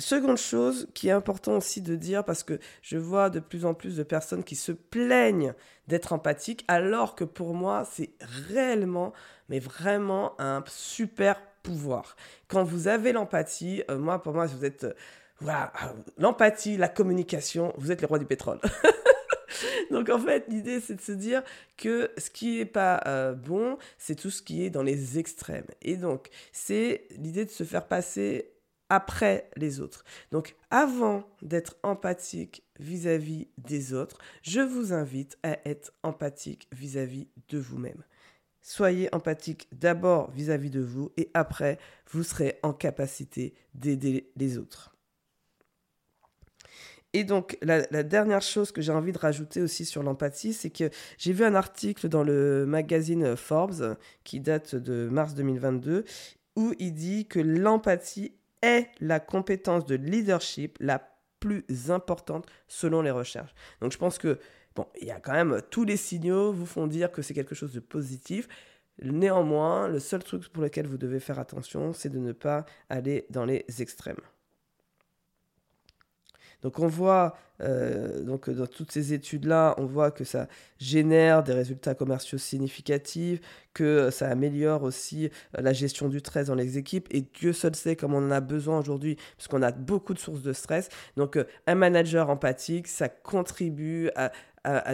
Seconde 0.00 0.38
chose 0.38 0.88
qui 0.94 1.08
est 1.08 1.12
important 1.12 1.56
aussi 1.56 1.82
de 1.82 1.94
dire, 1.94 2.24
parce 2.24 2.42
que 2.42 2.58
je 2.82 2.96
vois 2.96 3.30
de 3.30 3.38
plus 3.38 3.64
en 3.64 3.74
plus 3.74 3.96
de 3.96 4.02
personnes 4.02 4.44
qui 4.44 4.56
se 4.56 4.72
plaignent 4.72 5.54
d'être 5.88 6.12
empathiques, 6.12 6.64
alors 6.68 7.14
que 7.14 7.24
pour 7.24 7.54
moi, 7.54 7.86
c'est 7.90 8.10
réellement, 8.20 9.12
mais 9.48 9.58
vraiment 9.58 10.40
un 10.40 10.64
super 10.66 11.40
pouvoir. 11.62 12.16
Quand 12.48 12.64
vous 12.64 12.88
avez 12.88 13.12
l'empathie, 13.12 13.82
euh, 13.90 13.98
moi, 13.98 14.22
pour 14.22 14.32
moi, 14.32 14.46
vous 14.46 14.64
êtes... 14.64 14.84
Euh, 14.84 14.94
voilà, 15.42 15.72
l'empathie, 16.18 16.76
la 16.76 16.88
communication, 16.88 17.72
vous 17.78 17.90
êtes 17.92 18.02
le 18.02 18.06
roi 18.06 18.18
du 18.18 18.26
pétrole. 18.26 18.60
Donc 19.90 20.08
en 20.08 20.18
fait, 20.18 20.44
l'idée, 20.48 20.80
c'est 20.80 20.94
de 20.94 21.00
se 21.00 21.12
dire 21.12 21.42
que 21.76 22.10
ce 22.18 22.30
qui 22.30 22.58
n'est 22.58 22.66
pas 22.66 23.02
euh, 23.06 23.32
bon, 23.32 23.78
c'est 23.98 24.14
tout 24.14 24.30
ce 24.30 24.42
qui 24.42 24.64
est 24.64 24.70
dans 24.70 24.82
les 24.82 25.18
extrêmes. 25.18 25.66
Et 25.82 25.96
donc, 25.96 26.28
c'est 26.52 27.06
l'idée 27.10 27.44
de 27.44 27.50
se 27.50 27.64
faire 27.64 27.86
passer 27.86 28.52
après 28.90 29.48
les 29.56 29.80
autres. 29.80 30.04
Donc 30.30 30.56
avant 30.70 31.24
d'être 31.40 31.76
empathique 31.82 32.64
vis-à-vis 32.78 33.48
des 33.56 33.94
autres, 33.94 34.18
je 34.42 34.60
vous 34.60 34.92
invite 34.92 35.38
à 35.42 35.56
être 35.64 35.92
empathique 36.02 36.68
vis-à-vis 36.72 37.28
de 37.48 37.58
vous-même. 37.58 38.04
Soyez 38.62 39.08
empathique 39.14 39.68
d'abord 39.72 40.30
vis-à-vis 40.32 40.70
de 40.70 40.80
vous 40.80 41.12
et 41.16 41.30
après, 41.32 41.78
vous 42.10 42.22
serez 42.22 42.58
en 42.62 42.74
capacité 42.74 43.54
d'aider 43.74 44.30
les 44.36 44.58
autres. 44.58 44.94
Et 47.12 47.24
donc, 47.24 47.58
la, 47.62 47.80
dernière 48.04 48.42
chose 48.42 48.70
que 48.70 48.80
j'ai 48.80 48.92
envie 48.92 49.12
de 49.12 49.18
rajouter 49.18 49.60
aussi 49.60 49.84
sur 49.84 50.02
l'empathie, 50.02 50.52
c'est 50.52 50.70
que 50.70 50.90
j'ai 51.18 51.32
vu 51.32 51.44
un 51.44 51.56
article 51.56 52.08
dans 52.08 52.22
le 52.22 52.66
magazine 52.66 53.34
Forbes 53.36 53.96
qui 54.22 54.38
date 54.38 54.76
de 54.76 55.08
mars 55.08 55.34
2022 55.34 56.04
où 56.56 56.74
il 56.78 56.92
dit 56.92 57.26
que 57.26 57.40
l'empathie 57.40 58.34
est 58.62 58.88
la 59.00 59.20
compétence 59.20 59.86
de 59.86 59.94
leadership 59.94 60.76
la 60.80 61.02
plus 61.40 61.90
importante 61.90 62.46
selon 62.68 63.02
les 63.02 63.10
recherches. 63.10 63.54
Donc, 63.80 63.92
je 63.92 63.98
pense 63.98 64.18
que, 64.18 64.38
bon, 64.74 64.86
il 65.00 65.08
y 65.08 65.10
a 65.10 65.20
quand 65.20 65.32
même 65.32 65.62
tous 65.70 65.84
les 65.84 65.96
signaux 65.96 66.52
vous 66.52 66.66
font 66.66 66.86
dire 66.86 67.10
que 67.10 67.22
c'est 67.22 67.34
quelque 67.34 67.54
chose 67.54 67.72
de 67.72 67.80
positif. 67.80 68.46
Néanmoins, 69.02 69.88
le 69.88 69.98
seul 69.98 70.22
truc 70.22 70.46
pour 70.48 70.62
lequel 70.62 70.86
vous 70.86 70.98
devez 70.98 71.20
faire 71.20 71.38
attention, 71.38 71.92
c'est 71.94 72.10
de 72.10 72.18
ne 72.18 72.32
pas 72.32 72.66
aller 72.90 73.26
dans 73.30 73.46
les 73.46 73.64
extrêmes. 73.80 74.20
Donc 76.62 76.78
on 76.78 76.86
voit, 76.86 77.36
euh, 77.60 78.22
donc 78.22 78.50
dans 78.50 78.66
toutes 78.66 78.92
ces 78.92 79.12
études-là, 79.12 79.74
on 79.78 79.86
voit 79.86 80.10
que 80.10 80.24
ça 80.24 80.48
génère 80.78 81.42
des 81.42 81.52
résultats 81.52 81.94
commerciaux 81.94 82.38
significatifs, 82.38 83.40
que 83.72 84.10
ça 84.10 84.28
améliore 84.28 84.82
aussi 84.82 85.30
euh, 85.56 85.62
la 85.62 85.72
gestion 85.72 86.08
du 86.08 86.18
stress 86.18 86.48
dans 86.48 86.54
les 86.54 86.78
équipes. 86.78 87.08
Et 87.10 87.22
Dieu 87.22 87.52
seul 87.52 87.74
sait 87.74 87.96
comme 87.96 88.14
on 88.14 88.26
en 88.26 88.30
a 88.30 88.40
besoin 88.40 88.78
aujourd'hui, 88.78 89.16
puisqu'on 89.36 89.62
a 89.62 89.72
beaucoup 89.72 90.14
de 90.14 90.18
sources 90.18 90.42
de 90.42 90.52
stress. 90.52 90.88
Donc 91.16 91.36
euh, 91.36 91.44
un 91.66 91.74
manager 91.74 92.30
empathique, 92.30 92.88
ça 92.88 93.08
contribue 93.08 94.10
à, 94.14 94.30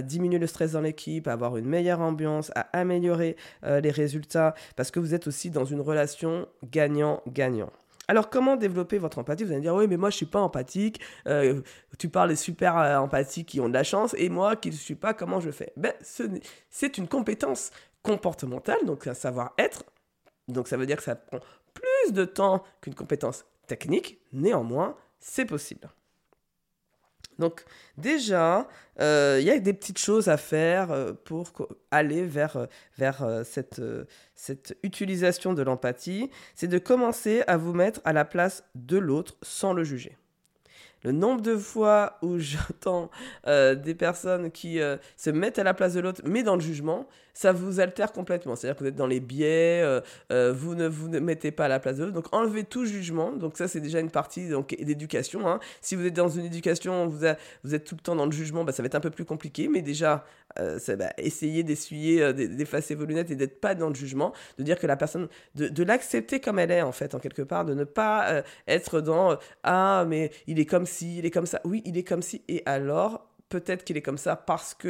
diminuer 0.01 0.39
le 0.39 0.47
stress 0.47 0.73
dans 0.73 0.81
l'équipe, 0.81 1.27
à 1.27 1.33
avoir 1.33 1.57
une 1.57 1.67
meilleure 1.67 2.01
ambiance, 2.01 2.53
à 2.55 2.69
améliorer 2.73 3.35
les 3.65 3.91
résultats, 3.91 4.55
parce 4.77 4.93
que 4.93 5.01
vous 5.01 5.13
êtes 5.13 5.27
aussi 5.27 5.51
dans 5.51 5.65
une 5.65 5.81
relation 5.81 6.47
gagnant-gagnant. 6.71 7.73
Alors, 8.09 8.31
comment 8.31 8.57
développer 8.57 8.99
votre 8.99 9.19
empathie? 9.19 9.45
Vous 9.45 9.53
allez 9.53 9.63
dire, 9.63 9.75
oui, 9.75 9.87
mais 9.89 9.97
moi, 9.97 10.11
je 10.11 10.17
suis 10.17 10.27
pas 10.27 10.41
empathique. 10.41 11.01
Euh, 11.27 11.61
tu 11.99 12.09
parles 12.09 12.29
des 12.29 12.37
super 12.37 12.79
euh, 12.79 12.97
empathiques 12.99 13.49
qui 13.49 13.61
ont 13.61 13.69
de 13.69 13.75
la 13.75 13.83
chance, 13.83 14.15
et 14.17 14.29
moi, 14.29 14.55
qui 14.57 14.71
ne 14.71 14.75
suis 14.75 14.95
pas, 14.95 15.13
comment 15.13 15.41
je 15.41 15.51
fais? 15.51 15.73
Ben, 15.77 15.93
c'est 16.71 16.99
une 16.99 17.09
compétence 17.09 17.71
comportementale, 18.03 18.85
donc 18.85 19.07
un 19.07 19.15
savoir-être. 19.15 19.85
Donc, 20.49 20.69
ça 20.69 20.77
veut 20.77 20.87
dire 20.87 20.99
que 20.99 21.03
ça 21.03 21.17
prend 21.17 21.41
plus 21.75 22.13
de 22.13 22.25
temps 22.25 22.63
qu'une 22.81 22.95
compétence 22.95 23.45
technique. 23.67 24.21
Néanmoins, 24.33 24.97
c'est 25.19 25.45
possible. 25.45 25.89
Donc 27.39 27.65
déjà, 27.99 28.67
euh, 29.01 29.39
il 29.41 29.47
y 29.47 29.51
a 29.51 29.59
des 29.59 29.73
petites 29.73 29.99
choses 29.99 30.29
à 30.29 30.37
faire 30.37 30.91
euh, 30.91 31.13
pour 31.13 31.69
aller 31.91 32.25
vers, 32.25 32.57
euh, 32.57 33.45
cette 34.35 34.79
utilisation 34.83 35.53
de 35.53 35.63
l'empathie. 35.63 36.31
C'est 36.55 36.69
de 36.69 36.79
commencer 36.79 37.43
à 37.47 37.57
vous 37.57 37.73
mettre 37.73 38.01
à 38.05 38.13
la 38.13 38.25
place 38.25 38.65
de 38.75 38.97
l'autre 38.97 39.37
sans 39.43 39.73
le 39.73 39.85
juger. 39.85 40.17
Le 41.07 41.13
nombre 41.13 41.41
de 41.41 41.57
fois 41.57 42.19
où 42.21 42.39
j'entends 42.39 43.11
des 43.47 43.95
personnes 43.95 44.51
qui 44.51 44.81
se 45.17 45.31
mettent 45.31 45.59
à 45.59 45.65
la 45.65 45.73
place 45.73 45.95
de 45.95 46.01
l'autre, 46.01 46.21
mais 46.25 46.43
dans 46.43 46.57
le 46.57 46.61
jugement, 46.61 47.07
ça 47.37 47.53
vous 47.53 47.81
altère 47.81 48.13
complètement. 48.13 48.57
C'est-à-dire 48.57 48.77
que 48.77 48.85
vous 48.85 48.89
êtes 48.89 48.97
dans 48.97 49.07
les 49.07 49.21
biais, 49.21 49.83
euh, 49.83 50.01
euh, 50.33 50.55
vous 50.57 50.75
ne 50.75 50.89
vous 50.89 51.09
ne 51.09 51.19
mettez 51.19 51.51
pas 51.51 51.67
à 51.67 51.69
la 51.69 51.79
place 51.79 51.99
de 51.99 52.05
l'autre. 52.05 52.15
Donc 52.15 52.33
enlevez 52.33 52.65
tout 52.65 52.87
jugement. 52.87 53.31
Donc 53.31 53.59
ça, 53.59 53.69
c'est 53.69 53.81
déjà 53.81 54.01
une 54.01 54.11
partie 54.11 54.49
d'éducation. 54.81 55.47
Hein. 55.47 55.61
Si 55.83 55.97
vous 55.97 56.07
êtes 56.07 56.15
dans 56.15 56.31
une 56.31 56.47
éducation, 56.47 57.07
vous, 57.07 57.27
vous 57.63 57.75
êtes 57.75 57.85
tout 57.85 57.95
le 57.95 58.01
temps 58.01 58.17
dans 58.17 58.25
le 58.25 58.33
jugement, 58.33 58.65
bah, 58.65 58.73
ça 58.73 58.83
va 58.83 58.87
être 58.87 58.95
un 58.95 59.01
peu 59.01 59.11
plus 59.11 59.27
compliqué. 59.27 59.69
Mais 59.69 59.83
déjà, 59.83 60.25
euh, 60.59 60.79
essayez 61.19 61.63
d'essuyer, 61.63 62.33
d'effacer 62.33 62.95
vos 62.95 63.05
lunettes 63.05 63.31
et 63.31 63.37
d'être 63.37 63.61
pas 63.61 63.75
dans 63.75 63.91
le 63.91 63.95
jugement, 63.95 64.33
de 64.57 64.63
dire 64.63 64.79
que 64.79 64.87
la 64.87 64.97
personne, 64.97 65.29
de, 65.55 65.83
l'accepter 65.83 66.41
comme 66.41 66.59
elle 66.59 66.71
est 66.71 66.83
en 66.83 66.93
fait, 66.93 67.15
en 67.15 67.19
quelque 67.19 67.43
part, 67.43 67.67
de 67.67 67.75
ne 67.75 67.85
pas 67.85 68.43
être 68.67 69.03
dans 69.03 69.37
ah 69.63 70.05
mais 70.09 70.31
il 70.47 70.59
est 70.59 70.65
comme 70.65 70.87
il 71.03 71.27
est 71.27 71.31
comme 71.31 71.47
ça. 71.47 71.61
Oui, 71.65 71.83
il 71.85 71.97
est 71.97 72.05
comme 72.05 72.23
ci. 72.23 72.43
Et 72.49 72.63
alors 72.67 73.27
peut-être 73.49 73.85
qu'il 73.85 73.97
est 73.97 74.03
comme 74.03 74.19
ça 74.19 74.37
parce 74.37 74.75
que 74.75 74.89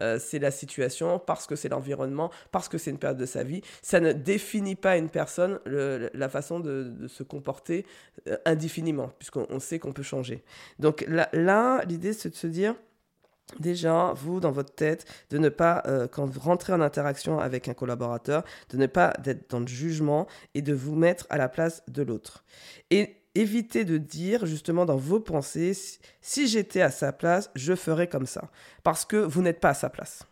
euh, 0.00 0.18
c'est 0.18 0.38
la 0.38 0.50
situation, 0.50 1.18
parce 1.18 1.46
que 1.46 1.56
c'est 1.56 1.68
l'environnement, 1.68 2.30
parce 2.50 2.68
que 2.68 2.78
c'est 2.78 2.90
une 2.90 2.98
période 2.98 3.18
de 3.18 3.26
sa 3.26 3.42
vie. 3.42 3.62
Ça 3.82 4.00
ne 4.00 4.12
définit 4.12 4.76
pas 4.76 4.96
une 4.96 5.10
personne 5.10 5.60
la 5.66 6.28
façon 6.28 6.60
de, 6.60 6.92
se 7.08 7.22
comporter 7.22 7.86
euh, 8.28 8.36
indéfiniment, 8.44 9.10
puisqu'on 9.18 9.58
sait 9.60 9.78
qu'on 9.78 9.92
peut 9.92 10.02
changer. 10.02 10.42
Donc 10.78 11.04
là, 11.08 11.82
l'idée, 11.86 12.12
c'est 12.12 12.30
de 12.30 12.34
se 12.34 12.46
dire, 12.46 12.74
déjà, 13.60 14.12
vous, 14.14 14.40
dans 14.40 14.52
votre 14.52 14.74
tête, 14.74 15.04
de 15.30 15.38
ne 15.38 15.48
pas, 15.48 15.82
euh, 15.86 16.08
quand 16.08 16.24
vous 16.24 16.40
rentrez 16.40 16.72
en 16.72 16.80
interaction 16.80 17.38
avec 17.38 17.68
un 17.68 17.74
collaborateur, 17.74 18.44
de 18.70 18.78
ne 18.78 18.86
pas 18.86 19.12
être 19.24 19.50
dans 19.50 19.60
le 19.60 19.66
jugement 19.66 20.26
et 20.54 20.62
de 20.62 20.72
vous 20.72 20.96
mettre 20.96 21.26
à 21.28 21.36
la 21.36 21.48
place 21.48 21.82
de 21.88 22.02
l'autre. 22.02 22.44
Et 22.90 23.23
évitez 23.34 23.84
de 23.84 23.98
dire 23.98 24.46
justement 24.46 24.84
dans 24.84 24.96
vos 24.96 25.20
pensées, 25.20 25.76
si, 26.20 26.46
j'étais 26.46 26.80
à 26.80 26.90
sa 26.90 27.12
place, 27.12 27.50
je 27.54 27.74
ferais 27.74 28.08
comme 28.08 28.26
ça. 28.26 28.50
Parce 28.82 29.04
que 29.04 29.16
vous 29.16 29.42
n'êtes 29.42 29.60
pas 29.60 29.70
à 29.70 29.74
sa 29.74 29.90
place. 29.90 30.24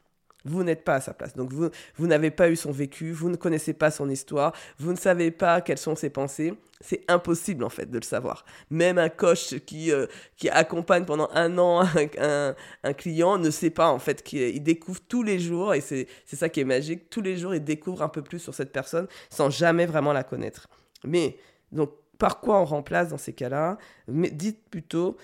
Vous 0.44 0.64
n'êtes 0.64 0.84
pas 0.84 0.96
à 0.96 1.00
sa 1.00 1.14
place. 1.14 1.36
Donc 1.36 1.52
vous, 1.52 1.68
vous 1.96 2.06
n'avez 2.08 2.32
pas 2.32 2.50
eu 2.50 2.56
son 2.56 2.72
vécu, 2.72 3.12
vous 3.12 3.30
ne 3.30 3.36
connaissez 3.36 3.74
pas 3.74 3.92
son 3.92 4.08
histoire, 4.08 4.52
vous 4.78 4.90
ne 4.90 4.96
savez 4.96 5.30
pas 5.30 5.60
quelles 5.60 5.78
sont 5.78 5.94
ses 5.94 6.10
pensées. 6.10 6.54
C'est 6.80 7.04
impossible 7.06 7.62
en 7.62 7.68
fait 7.68 7.88
de 7.88 7.96
le 7.96 8.04
savoir. 8.04 8.44
Même 8.68 8.98
un 8.98 9.08
coach 9.08 9.54
qui, 9.60 9.92
euh, 9.92 10.06
qui 10.36 10.48
accompagne 10.48 11.04
pendant 11.04 11.28
un 11.32 11.56
an 11.58 11.84
un, 12.18 12.56
un, 12.82 12.92
client 12.92 13.38
ne 13.38 13.50
sait 13.50 13.70
pas 13.70 13.88
en 13.88 14.00
fait 14.00 14.24
qu'il 14.24 14.60
découvre 14.64 15.00
tous 15.08 15.22
les 15.22 15.38
jours, 15.38 15.74
et 15.74 15.80
c'est 15.80 16.08
ça 16.26 16.48
qui 16.48 16.58
est 16.58 16.64
magique, 16.64 17.08
tous 17.08 17.20
les 17.20 17.36
jours 17.36 17.54
il 17.54 17.62
découvre 17.62 18.02
un 18.02 18.08
peu 18.08 18.22
plus 18.22 18.40
sur 18.40 18.52
cette 18.52 18.72
personne 18.72 19.06
sans 19.30 19.48
jamais 19.48 19.86
vraiment 19.86 20.12
la 20.12 20.24
connaître. 20.24 20.66
Mais 21.04 21.36
donc 21.70 21.90
par 22.22 22.38
quoi 22.38 22.60
on 22.60 22.64
remplace 22.64 23.08
dans 23.08 23.18
ces 23.18 23.32
cas-là 23.32 23.78
Mais 24.06 24.30
dites 24.30 24.62
plutôt 24.70 25.16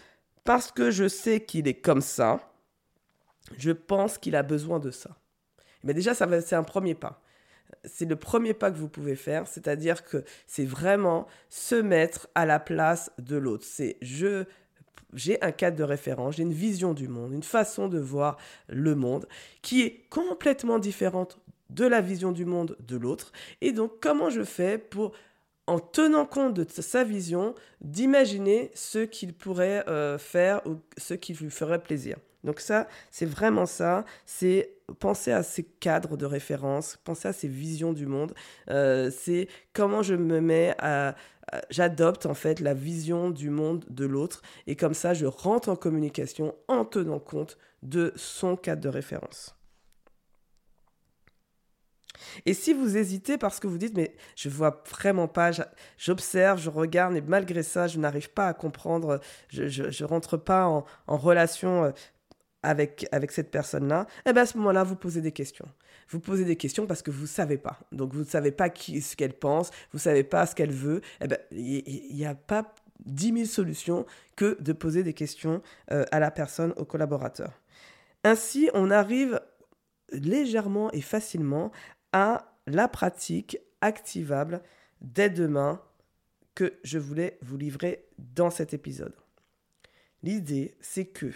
parce 0.42 0.72
que 0.72 0.90
je 0.90 1.06
sais 1.06 1.44
qu'il 1.44 1.68
est 1.68 1.80
comme 1.80 2.00
ça, 2.00 2.40
je 3.56 3.70
pense 3.70 4.18
qu'il 4.18 4.34
a 4.34 4.42
besoin 4.42 4.80
de 4.80 4.90
ça. 4.90 5.16
Mais 5.84 5.94
déjà, 5.94 6.12
ça 6.12 6.26
c'est 6.40 6.56
un 6.56 6.64
premier 6.64 6.96
pas. 6.96 7.22
C'est 7.84 8.06
le 8.06 8.16
premier 8.16 8.52
pas 8.52 8.72
que 8.72 8.76
vous 8.76 8.88
pouvez 8.88 9.14
faire, 9.14 9.46
c'est-à-dire 9.46 10.02
que 10.02 10.24
c'est 10.48 10.64
vraiment 10.64 11.28
se 11.50 11.76
mettre 11.76 12.26
à 12.34 12.44
la 12.46 12.58
place 12.58 13.12
de 13.18 13.37
l'autre. 13.37 13.64
C'est 13.64 13.96
je 14.02 14.44
j'ai 15.14 15.40
un 15.40 15.52
cadre 15.52 15.76
de 15.76 15.84
référence, 15.84 16.34
j'ai 16.34 16.42
une 16.42 16.52
vision 16.52 16.94
du 16.94 17.06
monde, 17.06 17.32
une 17.32 17.44
façon 17.44 17.87
de 17.87 18.00
voir 18.00 18.38
le 18.66 18.96
monde 18.96 19.28
qui 19.62 19.82
est 19.82 20.08
complètement 20.11 20.80
différente 20.80 21.38
de 21.70 21.87
la 21.87 22.00
vision 22.00 22.32
du 22.32 22.44
monde 22.44 22.76
de 22.80 22.96
l'autre. 22.96 23.30
Et 23.61 23.70
donc, 23.70 24.00
comment 24.00 24.30
je 24.30 24.42
fais 24.42 24.78
pour 24.78 25.12
en 25.68 25.78
tenant 25.78 26.24
compte 26.24 26.54
de 26.54 26.66
sa 26.68 27.04
vision, 27.04 27.54
d'imaginer 27.83 28.70
ce 28.74 29.00
qu'il 29.00 29.35
pourrait 29.35 29.85
euh, 29.87 30.16
faire 30.16 30.66
ou 30.66 30.76
ce 30.96 31.12
qui 31.12 31.35
lui 31.35 31.50
ferait 31.50 31.83
plaisir. 31.83 32.16
Donc 32.42 32.61
ça, 32.61 32.88
c'est 33.11 33.26
vraiment 33.26 33.66
ça, 33.66 34.07
c'est 34.24 34.72
penser 34.98 35.31
à 35.31 35.42
ces 35.42 35.64
cadres 35.64 36.16
de 36.16 36.24
référence, 36.24 36.98
penser 37.04 37.28
à 37.28 37.35
ces 37.35 37.48
visions 37.48 37.92
du 37.92 38.07
monde, 38.07 38.33
euh, 38.70 39.11
c'est 39.11 39.48
comment 39.74 40.02
je 40.02 40.14
me 40.14 40.40
mets 40.40 40.74
à, 40.78 41.14
j'adopte 41.68 42.24
en 42.24 42.35
fait 42.35 42.61
la 42.61 42.72
vision 42.72 43.28
du 43.28 43.50
monde 43.50 43.85
de 43.90 44.07
l'autre 44.07 44.40
et 44.66 44.76
comme 44.76 44.94
ça 44.94 45.12
je 45.12 45.26
rentre 45.26 45.68
en 45.68 45.76
communication 45.76 46.54
en 46.68 46.87
tenant 46.87 47.18
compte 47.18 47.59
de 47.83 48.12
son 48.16 48.57
cadre 48.57 48.81
de 48.81 48.88
référence. 48.88 49.58
Et 52.46 52.54
si 52.54 52.72
vous 52.72 52.96
hésitez 52.96 53.38
parce 53.38 53.61
que 53.61 53.66
vous 53.66 53.78
dites, 53.78 53.96
mais 53.96 54.14
je 54.37 54.48
vois 54.48 54.83
vraiment 54.90 55.28
pas, 55.28 55.50
j'observe, 55.96 56.61
je 56.61 56.70
regarde, 56.70 57.16
et 57.16 57.20
malgré 57.20 57.62
ça, 57.62 57.87
je 57.87 57.98
n'arrive 57.98 58.31
pas 58.31 58.48
à 58.48 58.54
comprendre, 58.54 59.20
je, 59.48 59.83
ne 59.83 60.09
rentre 60.09 60.37
pas 60.37 60.66
en, 60.66 60.85
relation 61.16 61.85
euh, 61.85 61.90
avec, 62.62 63.09
cette 63.31 63.50
personne-là, 63.50 64.07
eh 64.26 64.33
bien 64.33 64.42
à 64.42 64.46
ce 64.46 64.57
moment-là, 64.59 64.85
vous 64.85 64.96
posez 64.96 65.20
des 65.20 65.33
questions. 65.33 65.68
Vous 66.11 66.20
posez 66.20 66.44
des 66.44 66.57
questions 66.57 66.87
parce 66.87 67.02
que 67.02 67.11
vous 67.11 67.22
ne 67.22 67.26
savez 67.26 67.59
pas. 67.59 67.78
Donc 67.92 68.14
vous 68.14 68.20
ne 68.20 68.24
savez 68.24 68.50
pas 68.50 68.68
ce 68.68 69.16
qu'elle 69.16 69.35
pense, 69.35 69.70
vous 69.92 69.98
ne 69.98 70.02
savez 70.02 70.24
pas 70.24 70.46
ce 70.46 70.54
qu'elle 70.54 70.72
veut. 70.72 71.02
Eh 71.20 71.28
ben, 71.28 71.38
il 71.50 72.14
n'y 72.14 72.26
a 72.26 72.35
pas 72.35 72.74
10 73.04 73.33
000 73.33 73.44
solutions 73.44 74.07
que 74.37 74.57
de 74.61 74.72
poser 74.72 75.02
des 75.02 75.14
questions 75.14 75.62
euh, 75.92 76.04
à 76.11 76.20
la 76.20 76.31
personne, 76.31 76.72
au 76.76 76.85
collaborateur. 76.85 77.52
Ainsi, 78.24 78.70
on 78.74 78.90
arrive 78.90 79.40
légèrement 80.12 80.90
et 80.92 81.00
facilement 81.00 81.70
à 82.12 82.55
la 82.66 82.88
pratique 82.88 83.59
activable 83.81 84.62
dès 85.01 85.31
demain 85.31 85.83
que 86.55 86.79
je 86.83 86.99
voulais 86.99 87.38
vous 87.42 87.57
livrer 87.57 88.07
dans 88.18 88.51
cet 88.51 88.75
épisode. 88.75 89.14
L'idée, 90.23 90.77
c'est 90.81 91.07
que 91.07 91.33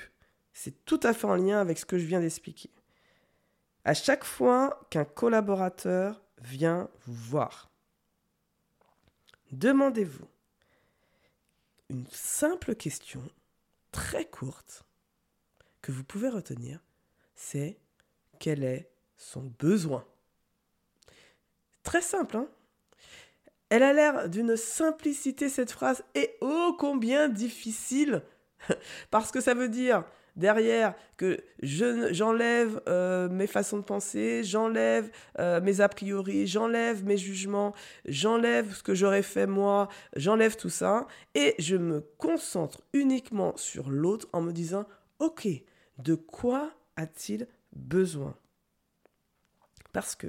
c'est 0.53 0.85
tout 0.85 1.01
à 1.03 1.15
fait 1.15 1.27
en 1.27 1.37
lien 1.37 1.61
avec 1.61 1.79
ce 1.79 1.87
que 1.87 1.99
je 1.99 2.05
viens 2.05 2.21
d'expliquer. 2.21 2.71
À 3.85 3.95
chaque 3.95 4.25
fois 4.25 4.87
qu'un 4.91 5.05
collaborateur 5.05 6.23
vient 6.41 6.89
vous 7.07 7.15
voir, 7.15 7.71
demandez-vous, 9.53 10.27
une 11.89 12.07
simple 12.09 12.75
question 12.75 13.23
très 13.93 14.25
courte 14.25 14.85
que 15.83 15.93
vous 15.93 16.05
pouvez 16.05 16.29
retenir, 16.29 16.81
c'est 17.35 17.79
quel 18.39 18.65
est 18.65 18.91
son 19.17 19.53
besoin? 19.59 20.05
Très 21.83 22.03
simple, 22.03 22.37
hein. 22.37 22.49
Elle 23.69 23.83
a 23.83 23.95
l'air 23.95 24.29
d'une 24.29 24.57
simplicité 24.57 25.49
cette 25.49 25.73
phrase 25.73 26.05
et 26.15 26.37
ô 26.43 26.75
combien 26.79 27.31
difficile. 27.31 28.23
Parce 29.11 29.31
que 29.31 29.41
ça 29.41 29.55
veut 29.55 29.71
dire 29.71 30.05
derrière 30.37 30.95
que 31.17 31.43
j'enlève 31.63 32.81
euh, 32.87 33.31
mes 33.31 33.47
façons 33.47 33.79
de 33.79 33.83
penser, 33.83 34.45
j'enlève 34.45 35.11
euh, 35.39 35.61
mes 35.63 35.81
a 35.81 35.89
priori, 35.89 36.47
j'enlève 36.47 37.05
mes 37.05 37.17
jugements, 37.17 37.75
j'enlève 38.05 38.75
ce 38.75 38.83
que 38.83 38.95
j'aurais 38.95 39.23
fait 39.23 39.47
moi, 39.47 39.89
j'enlève 40.17 40.57
tout 40.57 40.71
ça 40.71 41.07
et 41.35 41.55
je 41.59 41.77
me 41.77 42.01
concentre 42.19 42.83
uniquement 42.93 43.57
sur 43.57 43.91
l'autre 43.91 44.29
en 44.33 44.43
me 44.43 44.53
disant 44.53 44.87
ok, 45.19 45.49
de 45.99 46.15
quoi 46.15 46.71
a-t-il 46.97 47.47
besoin? 47.75 48.35
Parce 49.93 50.15
que 50.15 50.29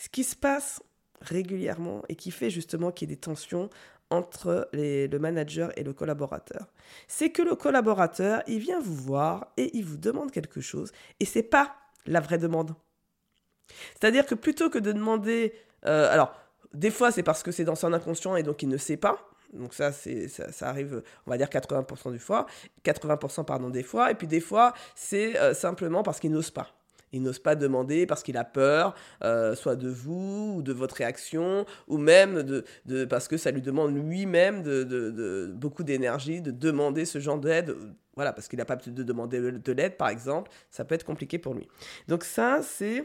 ce 0.00 0.08
qui 0.08 0.24
se 0.24 0.34
passe 0.34 0.82
régulièrement 1.20 2.02
et 2.08 2.16
qui 2.16 2.30
fait 2.30 2.48
justement 2.48 2.90
qu'il 2.90 3.10
y 3.10 3.12
ait 3.12 3.16
des 3.16 3.20
tensions 3.20 3.68
entre 4.08 4.68
le 4.72 5.18
manager 5.18 5.78
et 5.78 5.84
le 5.84 5.92
collaborateur. 5.92 6.68
C'est 7.06 7.28
que 7.28 7.42
le 7.42 7.54
collaborateur, 7.54 8.42
il 8.46 8.60
vient 8.60 8.80
vous 8.80 8.94
voir 8.94 9.52
et 9.58 9.76
il 9.76 9.84
vous 9.84 9.98
demande 9.98 10.32
quelque 10.32 10.62
chose 10.62 10.90
et 11.20 11.26
c'est 11.26 11.42
pas 11.42 11.76
la 12.06 12.20
vraie 12.20 12.38
demande. 12.38 12.74
C'est-à-dire 14.00 14.24
que 14.24 14.34
plutôt 14.34 14.70
que 14.70 14.78
de 14.78 14.90
demander, 14.90 15.52
euh, 15.84 16.10
alors 16.10 16.34
des 16.72 16.90
fois 16.90 17.12
c'est 17.12 17.22
parce 17.22 17.42
que 17.42 17.52
c'est 17.52 17.64
dans 17.64 17.74
son 17.74 17.92
inconscient 17.92 18.36
et 18.36 18.42
donc 18.42 18.62
il 18.62 18.70
ne 18.70 18.78
sait 18.78 18.96
pas. 18.96 19.28
Donc 19.52 19.74
ça, 19.74 19.90
c'est, 19.90 20.28
ça, 20.28 20.68
arrive, 20.68 21.02
on 21.26 21.30
va 21.30 21.36
dire 21.36 21.48
80% 21.48 22.12
du 22.12 22.20
fois, 22.20 22.46
80% 22.84 23.44
pardon 23.44 23.68
des 23.68 23.82
fois, 23.82 24.10
et 24.10 24.14
puis 24.14 24.26
des 24.26 24.40
fois 24.40 24.72
c'est 24.94 25.38
euh, 25.38 25.52
simplement 25.52 26.02
parce 26.02 26.20
qu'il 26.20 26.30
n'ose 26.30 26.50
pas. 26.50 26.79
Il 27.12 27.22
n'ose 27.22 27.38
pas 27.38 27.56
demander 27.56 28.06
parce 28.06 28.22
qu'il 28.22 28.36
a 28.36 28.44
peur, 28.44 28.94
euh, 29.22 29.54
soit 29.54 29.76
de 29.76 29.88
vous, 29.88 30.54
ou 30.56 30.62
de 30.62 30.72
votre 30.72 30.96
réaction, 30.96 31.66
ou 31.88 31.98
même 31.98 32.42
de, 32.42 33.04
parce 33.04 33.28
que 33.28 33.36
ça 33.36 33.50
lui 33.50 33.62
demande 33.62 33.94
lui-même 33.94 34.62
beaucoup 35.54 35.82
d'énergie, 35.82 36.40
de 36.40 36.50
demander 36.50 37.04
ce 37.04 37.18
genre 37.18 37.38
d'aide. 37.38 37.74
Voilà, 38.14 38.32
parce 38.32 38.48
qu'il 38.48 38.58
n'a 38.58 38.64
pas 38.64 38.76
de 38.76 39.02
demander 39.02 39.40
de 39.40 39.72
l'aide, 39.72 39.96
par 39.96 40.08
exemple. 40.08 40.50
Ça 40.70 40.84
peut 40.84 40.94
être 40.94 41.04
compliqué 41.04 41.38
pour 41.38 41.54
lui. 41.54 41.68
Donc 42.08 42.24
ça, 42.24 42.60
c'est... 42.62 43.04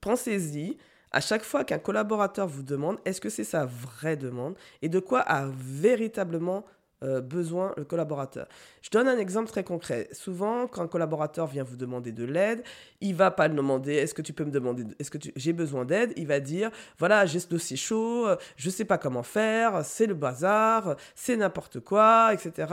Pensez-y. 0.00 0.76
À 1.10 1.20
chaque 1.20 1.42
fois 1.42 1.64
qu'un 1.64 1.78
collaborateur 1.78 2.46
vous 2.46 2.62
demande, 2.62 2.98
est-ce 3.04 3.20
que 3.20 3.30
c'est 3.30 3.44
sa 3.44 3.64
vraie 3.64 4.16
demande? 4.16 4.54
Et 4.82 4.88
de 4.88 4.98
quoi 4.98 5.20
a 5.20 5.48
véritablement 5.48 6.64
euh, 7.02 7.20
besoin 7.20 7.72
le 7.76 7.84
collaborateur. 7.84 8.46
Je 8.82 8.90
donne 8.90 9.08
un 9.08 9.18
exemple 9.18 9.48
très 9.48 9.64
concret. 9.64 10.08
Souvent, 10.12 10.66
quand 10.66 10.82
un 10.82 10.88
collaborateur 10.88 11.46
vient 11.46 11.64
vous 11.64 11.76
demander 11.76 12.12
de 12.12 12.24
l'aide, 12.24 12.62
il 13.00 13.14
va 13.14 13.30
pas 13.30 13.48
le 13.48 13.54
demander 13.54 13.94
est-ce 13.94 14.14
que 14.14 14.22
tu 14.22 14.32
peux 14.32 14.44
me 14.44 14.50
demander, 14.50 14.84
est-ce 14.98 15.10
que 15.10 15.18
j'ai 15.36 15.52
besoin 15.52 15.84
d'aide? 15.84 16.12
Il 16.16 16.26
va 16.26 16.40
dire 16.40 16.70
voilà, 16.98 17.26
j'ai 17.26 17.40
ce 17.40 17.48
dossier 17.48 17.76
chaud, 17.76 18.26
je 18.56 18.70
sais 18.70 18.84
pas 18.84 18.98
comment 18.98 19.22
faire, 19.22 19.84
c'est 19.84 20.06
le 20.06 20.14
bazar, 20.14 20.96
c'est 21.14 21.36
n'importe 21.36 21.80
quoi, 21.80 22.32
etc. 22.32 22.72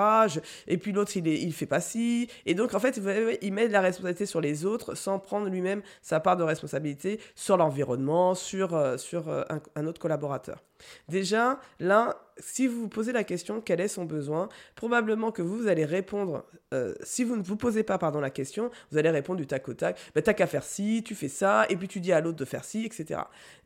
Et 0.67 0.77
puis 0.77 0.91
l'autre, 0.91 1.15
il, 1.17 1.27
est, 1.27 1.41
il 1.41 1.53
fait 1.53 1.65
pas 1.65 1.81
ci. 1.81 2.29
Et 2.45 2.53
donc, 2.53 2.73
en 2.73 2.79
fait, 2.79 2.99
il 3.41 3.53
met 3.53 3.67
la 3.67 3.81
responsabilité 3.81 4.25
sur 4.25 4.41
les 4.41 4.65
autres 4.65 4.95
sans 4.95 5.19
prendre 5.19 5.47
lui-même 5.49 5.81
sa 6.01 6.19
part 6.19 6.37
de 6.37 6.43
responsabilité 6.43 7.19
sur 7.35 7.57
l'environnement, 7.57 8.35
sur, 8.35 8.75
euh, 8.75 8.97
sur 8.97 9.29
euh, 9.29 9.43
un 9.75 9.85
autre 9.85 9.99
collaborateur. 9.99 10.63
Déjà, 11.07 11.59
là, 11.79 12.17
si 12.37 12.67
vous 12.67 12.81
vous 12.81 12.89
posez 12.89 13.11
la 13.11 13.23
question 13.23 13.61
quel 13.61 13.79
est 13.79 13.87
son 13.87 14.05
besoin, 14.05 14.49
probablement 14.75 15.31
que 15.31 15.41
vous, 15.41 15.67
allez 15.67 15.85
répondre, 15.85 16.45
euh, 16.73 16.93
si 17.03 17.23
vous 17.23 17.35
ne 17.35 17.43
vous 17.43 17.55
posez 17.55 17.83
pas 17.83 17.97
pardon, 17.97 18.19
la 18.19 18.29
question, 18.29 18.71
vous 18.91 18.97
allez 18.97 19.09
répondre 19.09 19.39
du 19.39 19.47
tac 19.47 19.67
au 19.67 19.73
tac, 19.73 19.99
bah, 20.15 20.21
t'as 20.21 20.33
qu'à 20.33 20.47
faire 20.47 20.63
ci, 20.63 21.03
tu 21.05 21.15
fais 21.15 21.27
ça, 21.27 21.65
et 21.69 21.75
puis 21.75 21.87
tu 21.87 21.99
dis 21.99 22.11
à 22.11 22.21
l'autre 22.21 22.37
de 22.37 22.45
faire 22.45 22.65
ci, 22.65 22.85
etc. 22.85 23.21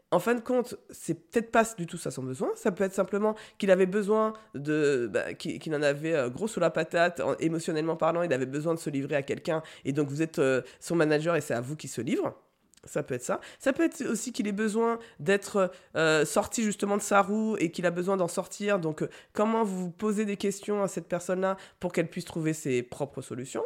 En 0.09 0.19
fin 0.19 0.35
de 0.35 0.39
compte, 0.39 0.75
c'est 0.89 1.15
peut-être 1.15 1.51
pas 1.51 1.65
du 1.77 1.85
tout 1.85 1.97
ça 1.97 2.11
son 2.11 2.23
besoin. 2.23 2.49
Ça 2.55 2.71
peut 2.71 2.85
être 2.85 2.93
simplement 2.93 3.35
qu'il 3.57 3.71
avait 3.71 3.85
besoin 3.85 4.33
de, 4.55 5.09
bah, 5.11 5.33
qu'il 5.33 5.75
en 5.75 5.81
avait 5.81 6.13
euh, 6.13 6.29
gros 6.29 6.47
sous 6.47 6.61
la 6.61 6.69
patate, 6.69 7.21
émotionnellement 7.39 7.97
parlant, 7.97 8.21
il 8.21 8.31
avait 8.31 8.45
besoin 8.45 8.73
de 8.73 8.79
se 8.79 8.89
livrer 8.89 9.15
à 9.15 9.21
quelqu'un, 9.21 9.61
et 9.83 9.91
donc 9.91 10.07
vous 10.07 10.21
êtes 10.21 10.39
euh, 10.39 10.61
son 10.79 10.95
manager 10.95 11.35
et 11.35 11.41
c'est 11.41 11.53
à 11.53 11.61
vous 11.61 11.75
qui 11.75 11.87
se 11.89 12.01
livre. 12.01 12.33
Ça 12.83 13.03
peut 13.03 13.15
être 13.15 13.23
ça. 13.23 13.41
Ça 13.59 13.73
peut 13.73 13.83
être 13.83 14.01
aussi 14.09 14.31
qu'il 14.31 14.47
ait 14.47 14.51
besoin 14.53 14.99
d'être 15.19 15.71
euh, 15.95 16.25
sorti 16.25 16.63
justement 16.63 16.95
de 16.95 17.01
sa 17.01 17.21
roue 17.21 17.57
et 17.57 17.71
qu'il 17.71 17.85
a 17.85 17.91
besoin 17.91 18.17
d'en 18.17 18.27
sortir. 18.27 18.79
Donc, 18.79 19.01
euh, 19.01 19.09
comment 19.33 19.63
vous 19.63 19.89
posez 19.89 20.25
des 20.25 20.37
questions 20.37 20.83
à 20.83 20.87
cette 20.87 21.07
personne-là 21.07 21.57
pour 21.79 21.91
qu'elle 21.91 22.09
puisse 22.09 22.25
trouver 22.25 22.53
ses 22.53 22.83
propres 22.83 23.21
solutions? 23.21 23.63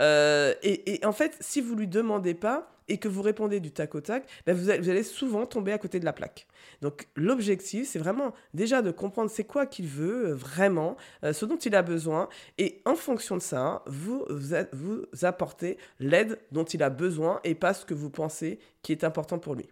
Euh, 0.00 0.54
et, 0.62 0.94
et, 0.94 1.06
en 1.06 1.12
fait, 1.12 1.36
si 1.40 1.60
vous 1.60 1.74
lui 1.74 1.88
demandez 1.88 2.34
pas, 2.34 2.72
et 2.92 2.98
que 2.98 3.08
vous 3.08 3.22
répondez 3.22 3.58
du 3.58 3.70
tac 3.70 3.94
au 3.94 4.02
tac, 4.02 4.28
ben 4.44 4.54
vous, 4.54 4.68
allez 4.68 5.02
souvent 5.02 5.46
tomber 5.46 5.72
à 5.72 5.78
côté 5.78 5.98
de 5.98 6.04
la 6.04 6.12
plaque. 6.12 6.46
Donc 6.82 7.08
l'objectif, 7.16 7.88
c'est 7.88 7.98
vraiment 7.98 8.34
déjà 8.52 8.82
de 8.82 8.90
comprendre 8.90 9.30
c'est 9.30 9.44
quoi 9.44 9.64
qu'il 9.64 9.86
veut 9.86 10.28
euh, 10.28 10.34
vraiment, 10.34 10.98
euh, 11.24 11.32
ce 11.32 11.46
dont 11.46 11.56
il 11.56 11.74
a 11.74 11.80
besoin, 11.80 12.28
et 12.58 12.82
en 12.84 12.94
fonction 12.94 13.38
de 13.38 13.40
ça, 13.40 13.82
vous, 13.86 14.26
vous, 14.72 15.06
apportez 15.22 15.78
l'aide 16.00 16.38
dont 16.50 16.64
il 16.64 16.82
a 16.82 16.90
besoin 16.90 17.40
et 17.44 17.54
pas 17.54 17.72
ce 17.72 17.86
que 17.86 17.94
vous 17.94 18.10
pensez 18.10 18.58
qui 18.82 18.92
est 18.92 19.04
important 19.04 19.38
pour 19.38 19.54
lui. 19.54 19.70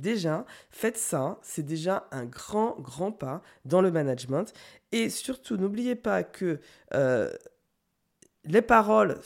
Déjà, 0.00 0.44
faites 0.70 0.98
ça, 0.98 1.38
c'est 1.40 1.64
déjà 1.64 2.08
un 2.10 2.24
grand, 2.24 2.80
grand 2.80 3.12
pas 3.12 3.42
dans 3.64 3.80
le 3.80 3.92
management. 3.92 4.52
Et 4.90 5.08
surtout, 5.08 5.56
n'oubliez 5.56 5.94
pas 5.94 6.24
que 6.24 6.58
euh, 6.94 7.32
les 8.44 8.60
paroles 8.60 9.20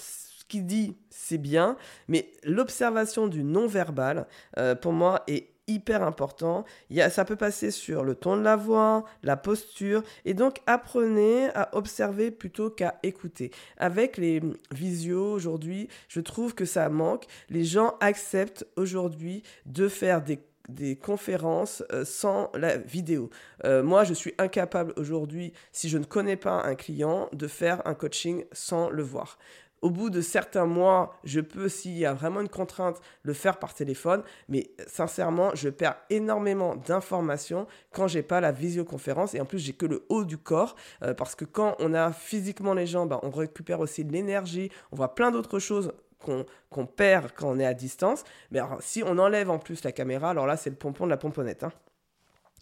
dit, 0.58 0.96
c'est 1.10 1.38
bien, 1.38 1.76
mais 2.08 2.32
l'observation 2.42 3.28
du 3.28 3.44
non-verbal, 3.44 4.26
euh, 4.58 4.74
pour 4.74 4.92
moi, 4.92 5.22
est 5.28 5.50
hyper 5.70 6.02
important. 6.02 6.64
Il 6.90 6.96
y 6.96 7.00
a, 7.00 7.10
ça 7.10 7.24
peut 7.24 7.36
passer 7.36 7.70
sur 7.70 8.02
le 8.02 8.14
ton 8.14 8.36
de 8.36 8.42
la 8.42 8.56
voix, 8.56 9.04
la 9.22 9.36
posture, 9.36 10.02
et 10.24 10.34
donc 10.34 10.60
apprenez 10.66 11.48
à 11.54 11.70
observer 11.76 12.30
plutôt 12.30 12.70
qu'à 12.70 12.98
écouter. 13.02 13.52
Avec 13.76 14.16
les 14.16 14.40
visios 14.72 15.32
aujourd'hui, 15.32 15.88
je 16.08 16.20
trouve 16.20 16.54
que 16.54 16.64
ça 16.64 16.88
manque. 16.88 17.26
Les 17.48 17.64
gens 17.64 17.94
acceptent 18.00 18.66
aujourd'hui 18.76 19.42
de 19.66 19.88
faire 19.88 20.22
des 20.22 20.40
des 20.70 20.96
conférences 20.96 21.82
euh, 21.92 22.04
sans 22.04 22.50
la 22.54 22.76
vidéo. 22.76 23.30
Euh, 23.64 23.82
moi, 23.82 24.04
je 24.04 24.14
suis 24.14 24.34
incapable 24.38 24.92
aujourd'hui, 24.96 25.52
si 25.72 25.88
je 25.88 25.98
ne 25.98 26.04
connais 26.04 26.36
pas 26.36 26.62
un 26.62 26.74
client, 26.74 27.28
de 27.32 27.46
faire 27.46 27.86
un 27.86 27.94
coaching 27.94 28.44
sans 28.52 28.88
le 28.88 29.02
voir. 29.02 29.38
Au 29.82 29.90
bout 29.90 30.10
de 30.10 30.20
certains 30.20 30.66
mois, 30.66 31.14
je 31.24 31.40
peux, 31.40 31.68
s'il 31.68 31.96
y 31.96 32.04
a 32.04 32.12
vraiment 32.12 32.40
une 32.40 32.48
contrainte, 32.48 33.00
le 33.22 33.32
faire 33.32 33.58
par 33.58 33.74
téléphone. 33.74 34.22
Mais 34.48 34.70
sincèrement, 34.86 35.50
je 35.54 35.68
perds 35.68 35.96
énormément 36.10 36.76
d'informations 36.76 37.66
quand 37.92 38.06
j'ai 38.06 38.22
pas 38.22 38.40
la 38.40 38.52
visioconférence. 38.52 39.34
Et 39.34 39.40
en 39.40 39.46
plus, 39.46 39.58
j'ai 39.58 39.72
que 39.72 39.86
le 39.86 40.04
haut 40.08 40.24
du 40.24 40.38
corps. 40.38 40.76
Euh, 41.02 41.14
parce 41.14 41.34
que 41.34 41.44
quand 41.44 41.76
on 41.78 41.94
a 41.94 42.12
physiquement 42.12 42.74
les 42.74 42.86
jambes, 42.86 43.18
on 43.22 43.30
récupère 43.30 43.80
aussi 43.80 44.04
l'énergie. 44.04 44.70
On 44.92 44.96
voit 44.96 45.14
plein 45.14 45.30
d'autres 45.30 45.58
choses 45.58 45.92
qu'on 46.18 46.86
perd 46.86 47.32
quand 47.34 47.48
on 47.48 47.58
est 47.58 47.64
à 47.64 47.74
distance. 47.74 48.24
Mais 48.50 48.60
si 48.80 49.02
on 49.02 49.16
enlève 49.18 49.50
en 49.50 49.58
plus 49.58 49.82
la 49.84 49.92
caméra, 49.92 50.30
alors 50.30 50.46
là, 50.46 50.56
c'est 50.56 50.70
le 50.70 50.76
pompon 50.76 51.06
de 51.06 51.10
la 51.10 51.16
pomponnette. 51.16 51.64
Hein. 51.64 51.72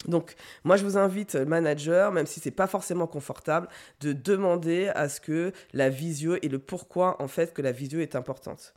Donc, 0.07 0.35
moi, 0.63 0.77
je 0.77 0.85
vous 0.85 0.97
invite, 0.97 1.35
euh, 1.35 1.45
manager, 1.45 2.11
même 2.11 2.25
si 2.25 2.39
c'est 2.39 2.51
pas 2.51 2.67
forcément 2.67 3.07
confortable, 3.07 3.67
de 3.99 4.13
demander 4.13 4.87
à 4.95 5.09
ce 5.09 5.19
que 5.19 5.51
la 5.73 5.89
visio 5.89 6.37
et 6.41 6.47
le 6.47 6.59
pourquoi, 6.59 7.21
en 7.21 7.27
fait, 7.27 7.53
que 7.53 7.61
la 7.61 7.73
visio 7.73 7.99
est 7.99 8.15
importante. 8.15 8.73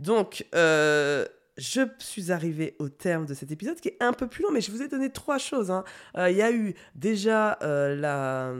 Donc, 0.00 0.44
euh, 0.54 1.24
je 1.56 1.80
suis 1.98 2.30
arrivé 2.30 2.76
au 2.78 2.90
terme 2.90 3.24
de 3.24 3.32
cet 3.32 3.50
épisode 3.50 3.80
qui 3.80 3.88
est 3.88 3.96
un 4.00 4.12
peu 4.12 4.26
plus 4.26 4.42
long, 4.42 4.50
mais 4.52 4.60
je 4.60 4.70
vous 4.70 4.82
ai 4.82 4.88
donné 4.88 5.10
trois 5.10 5.38
choses. 5.38 5.70
Hein. 5.70 5.84
Euh, 6.18 6.30
il 6.30 6.36
y 6.36 6.42
a 6.42 6.52
eu 6.52 6.74
déjà 6.94 7.58
la 7.62 8.52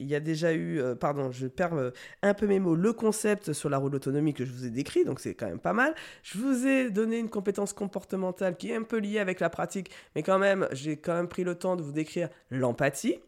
il 0.00 0.06
y 0.06 0.14
a 0.14 0.20
déjà 0.20 0.52
eu, 0.52 0.80
euh, 0.80 0.94
pardon, 0.94 1.30
je 1.30 1.46
perds 1.46 1.74
euh, 1.74 1.90
un 2.22 2.34
peu 2.34 2.46
mes 2.46 2.60
mots, 2.60 2.74
le 2.74 2.92
concept 2.92 3.52
sur 3.52 3.68
la 3.68 3.78
roue 3.78 3.90
d'autonomie 3.90 4.34
que 4.34 4.44
je 4.44 4.52
vous 4.52 4.64
ai 4.64 4.70
décrit, 4.70 5.04
donc 5.04 5.20
c'est 5.20 5.34
quand 5.34 5.46
même 5.46 5.58
pas 5.58 5.72
mal. 5.72 5.94
Je 6.22 6.38
vous 6.38 6.66
ai 6.66 6.90
donné 6.90 7.18
une 7.18 7.28
compétence 7.28 7.72
comportementale 7.72 8.56
qui 8.56 8.70
est 8.70 8.76
un 8.76 8.82
peu 8.82 8.98
liée 8.98 9.18
avec 9.18 9.40
la 9.40 9.50
pratique, 9.50 9.90
mais 10.14 10.22
quand 10.22 10.38
même, 10.38 10.68
j'ai 10.72 10.96
quand 10.96 11.14
même 11.14 11.28
pris 11.28 11.44
le 11.44 11.54
temps 11.56 11.76
de 11.76 11.82
vous 11.82 11.92
décrire 11.92 12.28
l'empathie. 12.50 13.18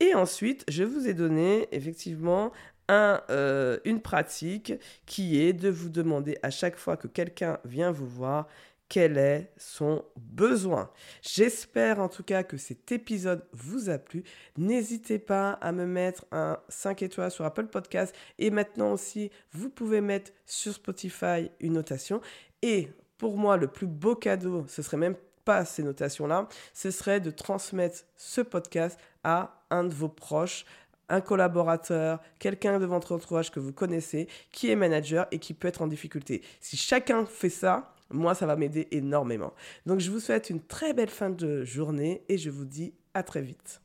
Et 0.00 0.14
ensuite, 0.14 0.64
je 0.68 0.84
vous 0.84 1.08
ai 1.08 1.14
donné 1.14 1.66
effectivement 1.72 2.52
un, 2.88 3.20
euh, 3.30 3.78
une 3.84 4.00
pratique 4.00 4.74
qui 5.06 5.40
est 5.40 5.52
de 5.52 5.68
vous 5.68 5.88
demander 5.88 6.38
à 6.42 6.50
chaque 6.50 6.76
fois 6.76 6.96
que 6.96 7.08
quelqu'un 7.08 7.58
vient 7.64 7.90
vous 7.90 8.06
voir, 8.06 8.48
quel 8.88 9.18
est 9.18 9.52
son 9.56 10.04
besoin. 10.16 10.90
J'espère 11.22 12.00
en 12.00 12.08
tout 12.08 12.22
cas 12.22 12.42
que 12.42 12.56
cet 12.56 12.90
épisode 12.92 13.44
vous 13.52 13.90
a 13.90 13.98
plu. 13.98 14.24
N'hésitez 14.56 15.18
pas 15.18 15.52
à 15.52 15.72
me 15.72 15.86
mettre 15.86 16.24
un 16.32 16.58
5 16.68 17.02
étoiles 17.02 17.30
sur 17.30 17.44
Apple 17.44 17.66
Podcast 17.66 18.14
et 18.38 18.50
maintenant 18.50 18.92
aussi, 18.92 19.30
vous 19.52 19.68
pouvez 19.68 20.00
mettre 20.00 20.32
sur 20.46 20.72
Spotify 20.72 21.50
une 21.60 21.74
notation. 21.74 22.20
Et 22.62 22.88
pour 23.18 23.36
moi, 23.36 23.56
le 23.56 23.68
plus 23.68 23.86
beau 23.86 24.14
cadeau, 24.14 24.64
ce 24.68 24.82
serait 24.82 24.96
même 24.96 25.16
pas 25.44 25.64
ces 25.64 25.82
notations-là, 25.82 26.48
ce 26.74 26.90
serait 26.90 27.20
de 27.20 27.30
transmettre 27.30 28.04
ce 28.16 28.40
podcast 28.40 28.98
à 29.24 29.62
un 29.70 29.84
de 29.84 29.94
vos 29.94 30.08
proches, 30.08 30.64
un 31.08 31.20
collaborateur, 31.20 32.20
quelqu'un 32.38 32.78
de 32.78 32.86
votre 32.86 33.12
entourage 33.12 33.50
que 33.50 33.60
vous 33.60 33.72
connaissez, 33.72 34.28
qui 34.52 34.70
est 34.70 34.76
manager 34.76 35.26
et 35.30 35.38
qui 35.38 35.54
peut 35.54 35.68
être 35.68 35.82
en 35.82 35.86
difficulté. 35.86 36.42
Si 36.60 36.76
chacun 36.76 37.24
fait 37.24 37.48
ça, 37.48 37.94
moi, 38.10 38.34
ça 38.34 38.46
va 38.46 38.56
m'aider 38.56 38.88
énormément. 38.90 39.52
Donc, 39.86 40.00
je 40.00 40.10
vous 40.10 40.20
souhaite 40.20 40.50
une 40.50 40.60
très 40.60 40.92
belle 40.94 41.10
fin 41.10 41.30
de 41.30 41.64
journée 41.64 42.24
et 42.28 42.38
je 42.38 42.50
vous 42.50 42.64
dis 42.64 42.94
à 43.14 43.22
très 43.22 43.42
vite. 43.42 43.82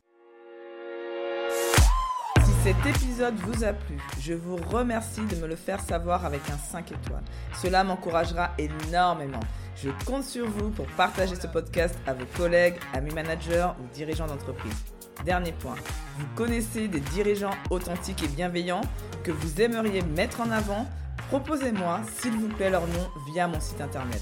Si 2.44 2.52
cet 2.64 2.86
épisode 2.86 3.36
vous 3.36 3.64
a 3.64 3.74
plu, 3.74 3.98
je 4.20 4.34
vous 4.34 4.56
remercie 4.56 5.26
de 5.26 5.36
me 5.36 5.48
le 5.48 5.56
faire 5.56 5.82
savoir 5.82 6.26
avec 6.26 6.42
un 6.50 6.58
5 6.58 6.92
étoiles. 6.92 7.24
Cela 7.62 7.84
m'encouragera 7.84 8.52
énormément. 8.58 9.42
Je 9.76 9.90
compte 10.06 10.24
sur 10.24 10.48
vous 10.48 10.70
pour 10.70 10.86
partager 10.96 11.36
ce 11.36 11.48
podcast 11.48 11.96
à 12.08 12.14
vos 12.14 12.26
collègues, 12.38 12.76
amis 12.94 13.14
managers 13.14 13.68
ou 13.82 13.94
dirigeants 13.94 14.28
d'entreprise. 14.28 14.86
Dernier 15.26 15.52
point, 15.54 15.76
vous 16.18 16.26
connaissez 16.36 16.88
des 16.88 17.00
dirigeants 17.00 17.56
authentiques 17.70 18.24
et 18.24 18.28
bienveillants 18.28 18.82
que 19.24 19.32
vous 19.32 19.62
aimeriez 19.62 20.02
mettre 20.02 20.42
en 20.42 20.52
avant 20.52 20.88
Proposez-moi, 21.34 22.02
s'il 22.19 22.34
vous 22.34 22.48
plaît, 22.48 22.69
leur 22.69 22.86
nom 22.86 23.10
via 23.26 23.48
mon 23.48 23.60
site 23.60 23.82
internet. 23.82 24.22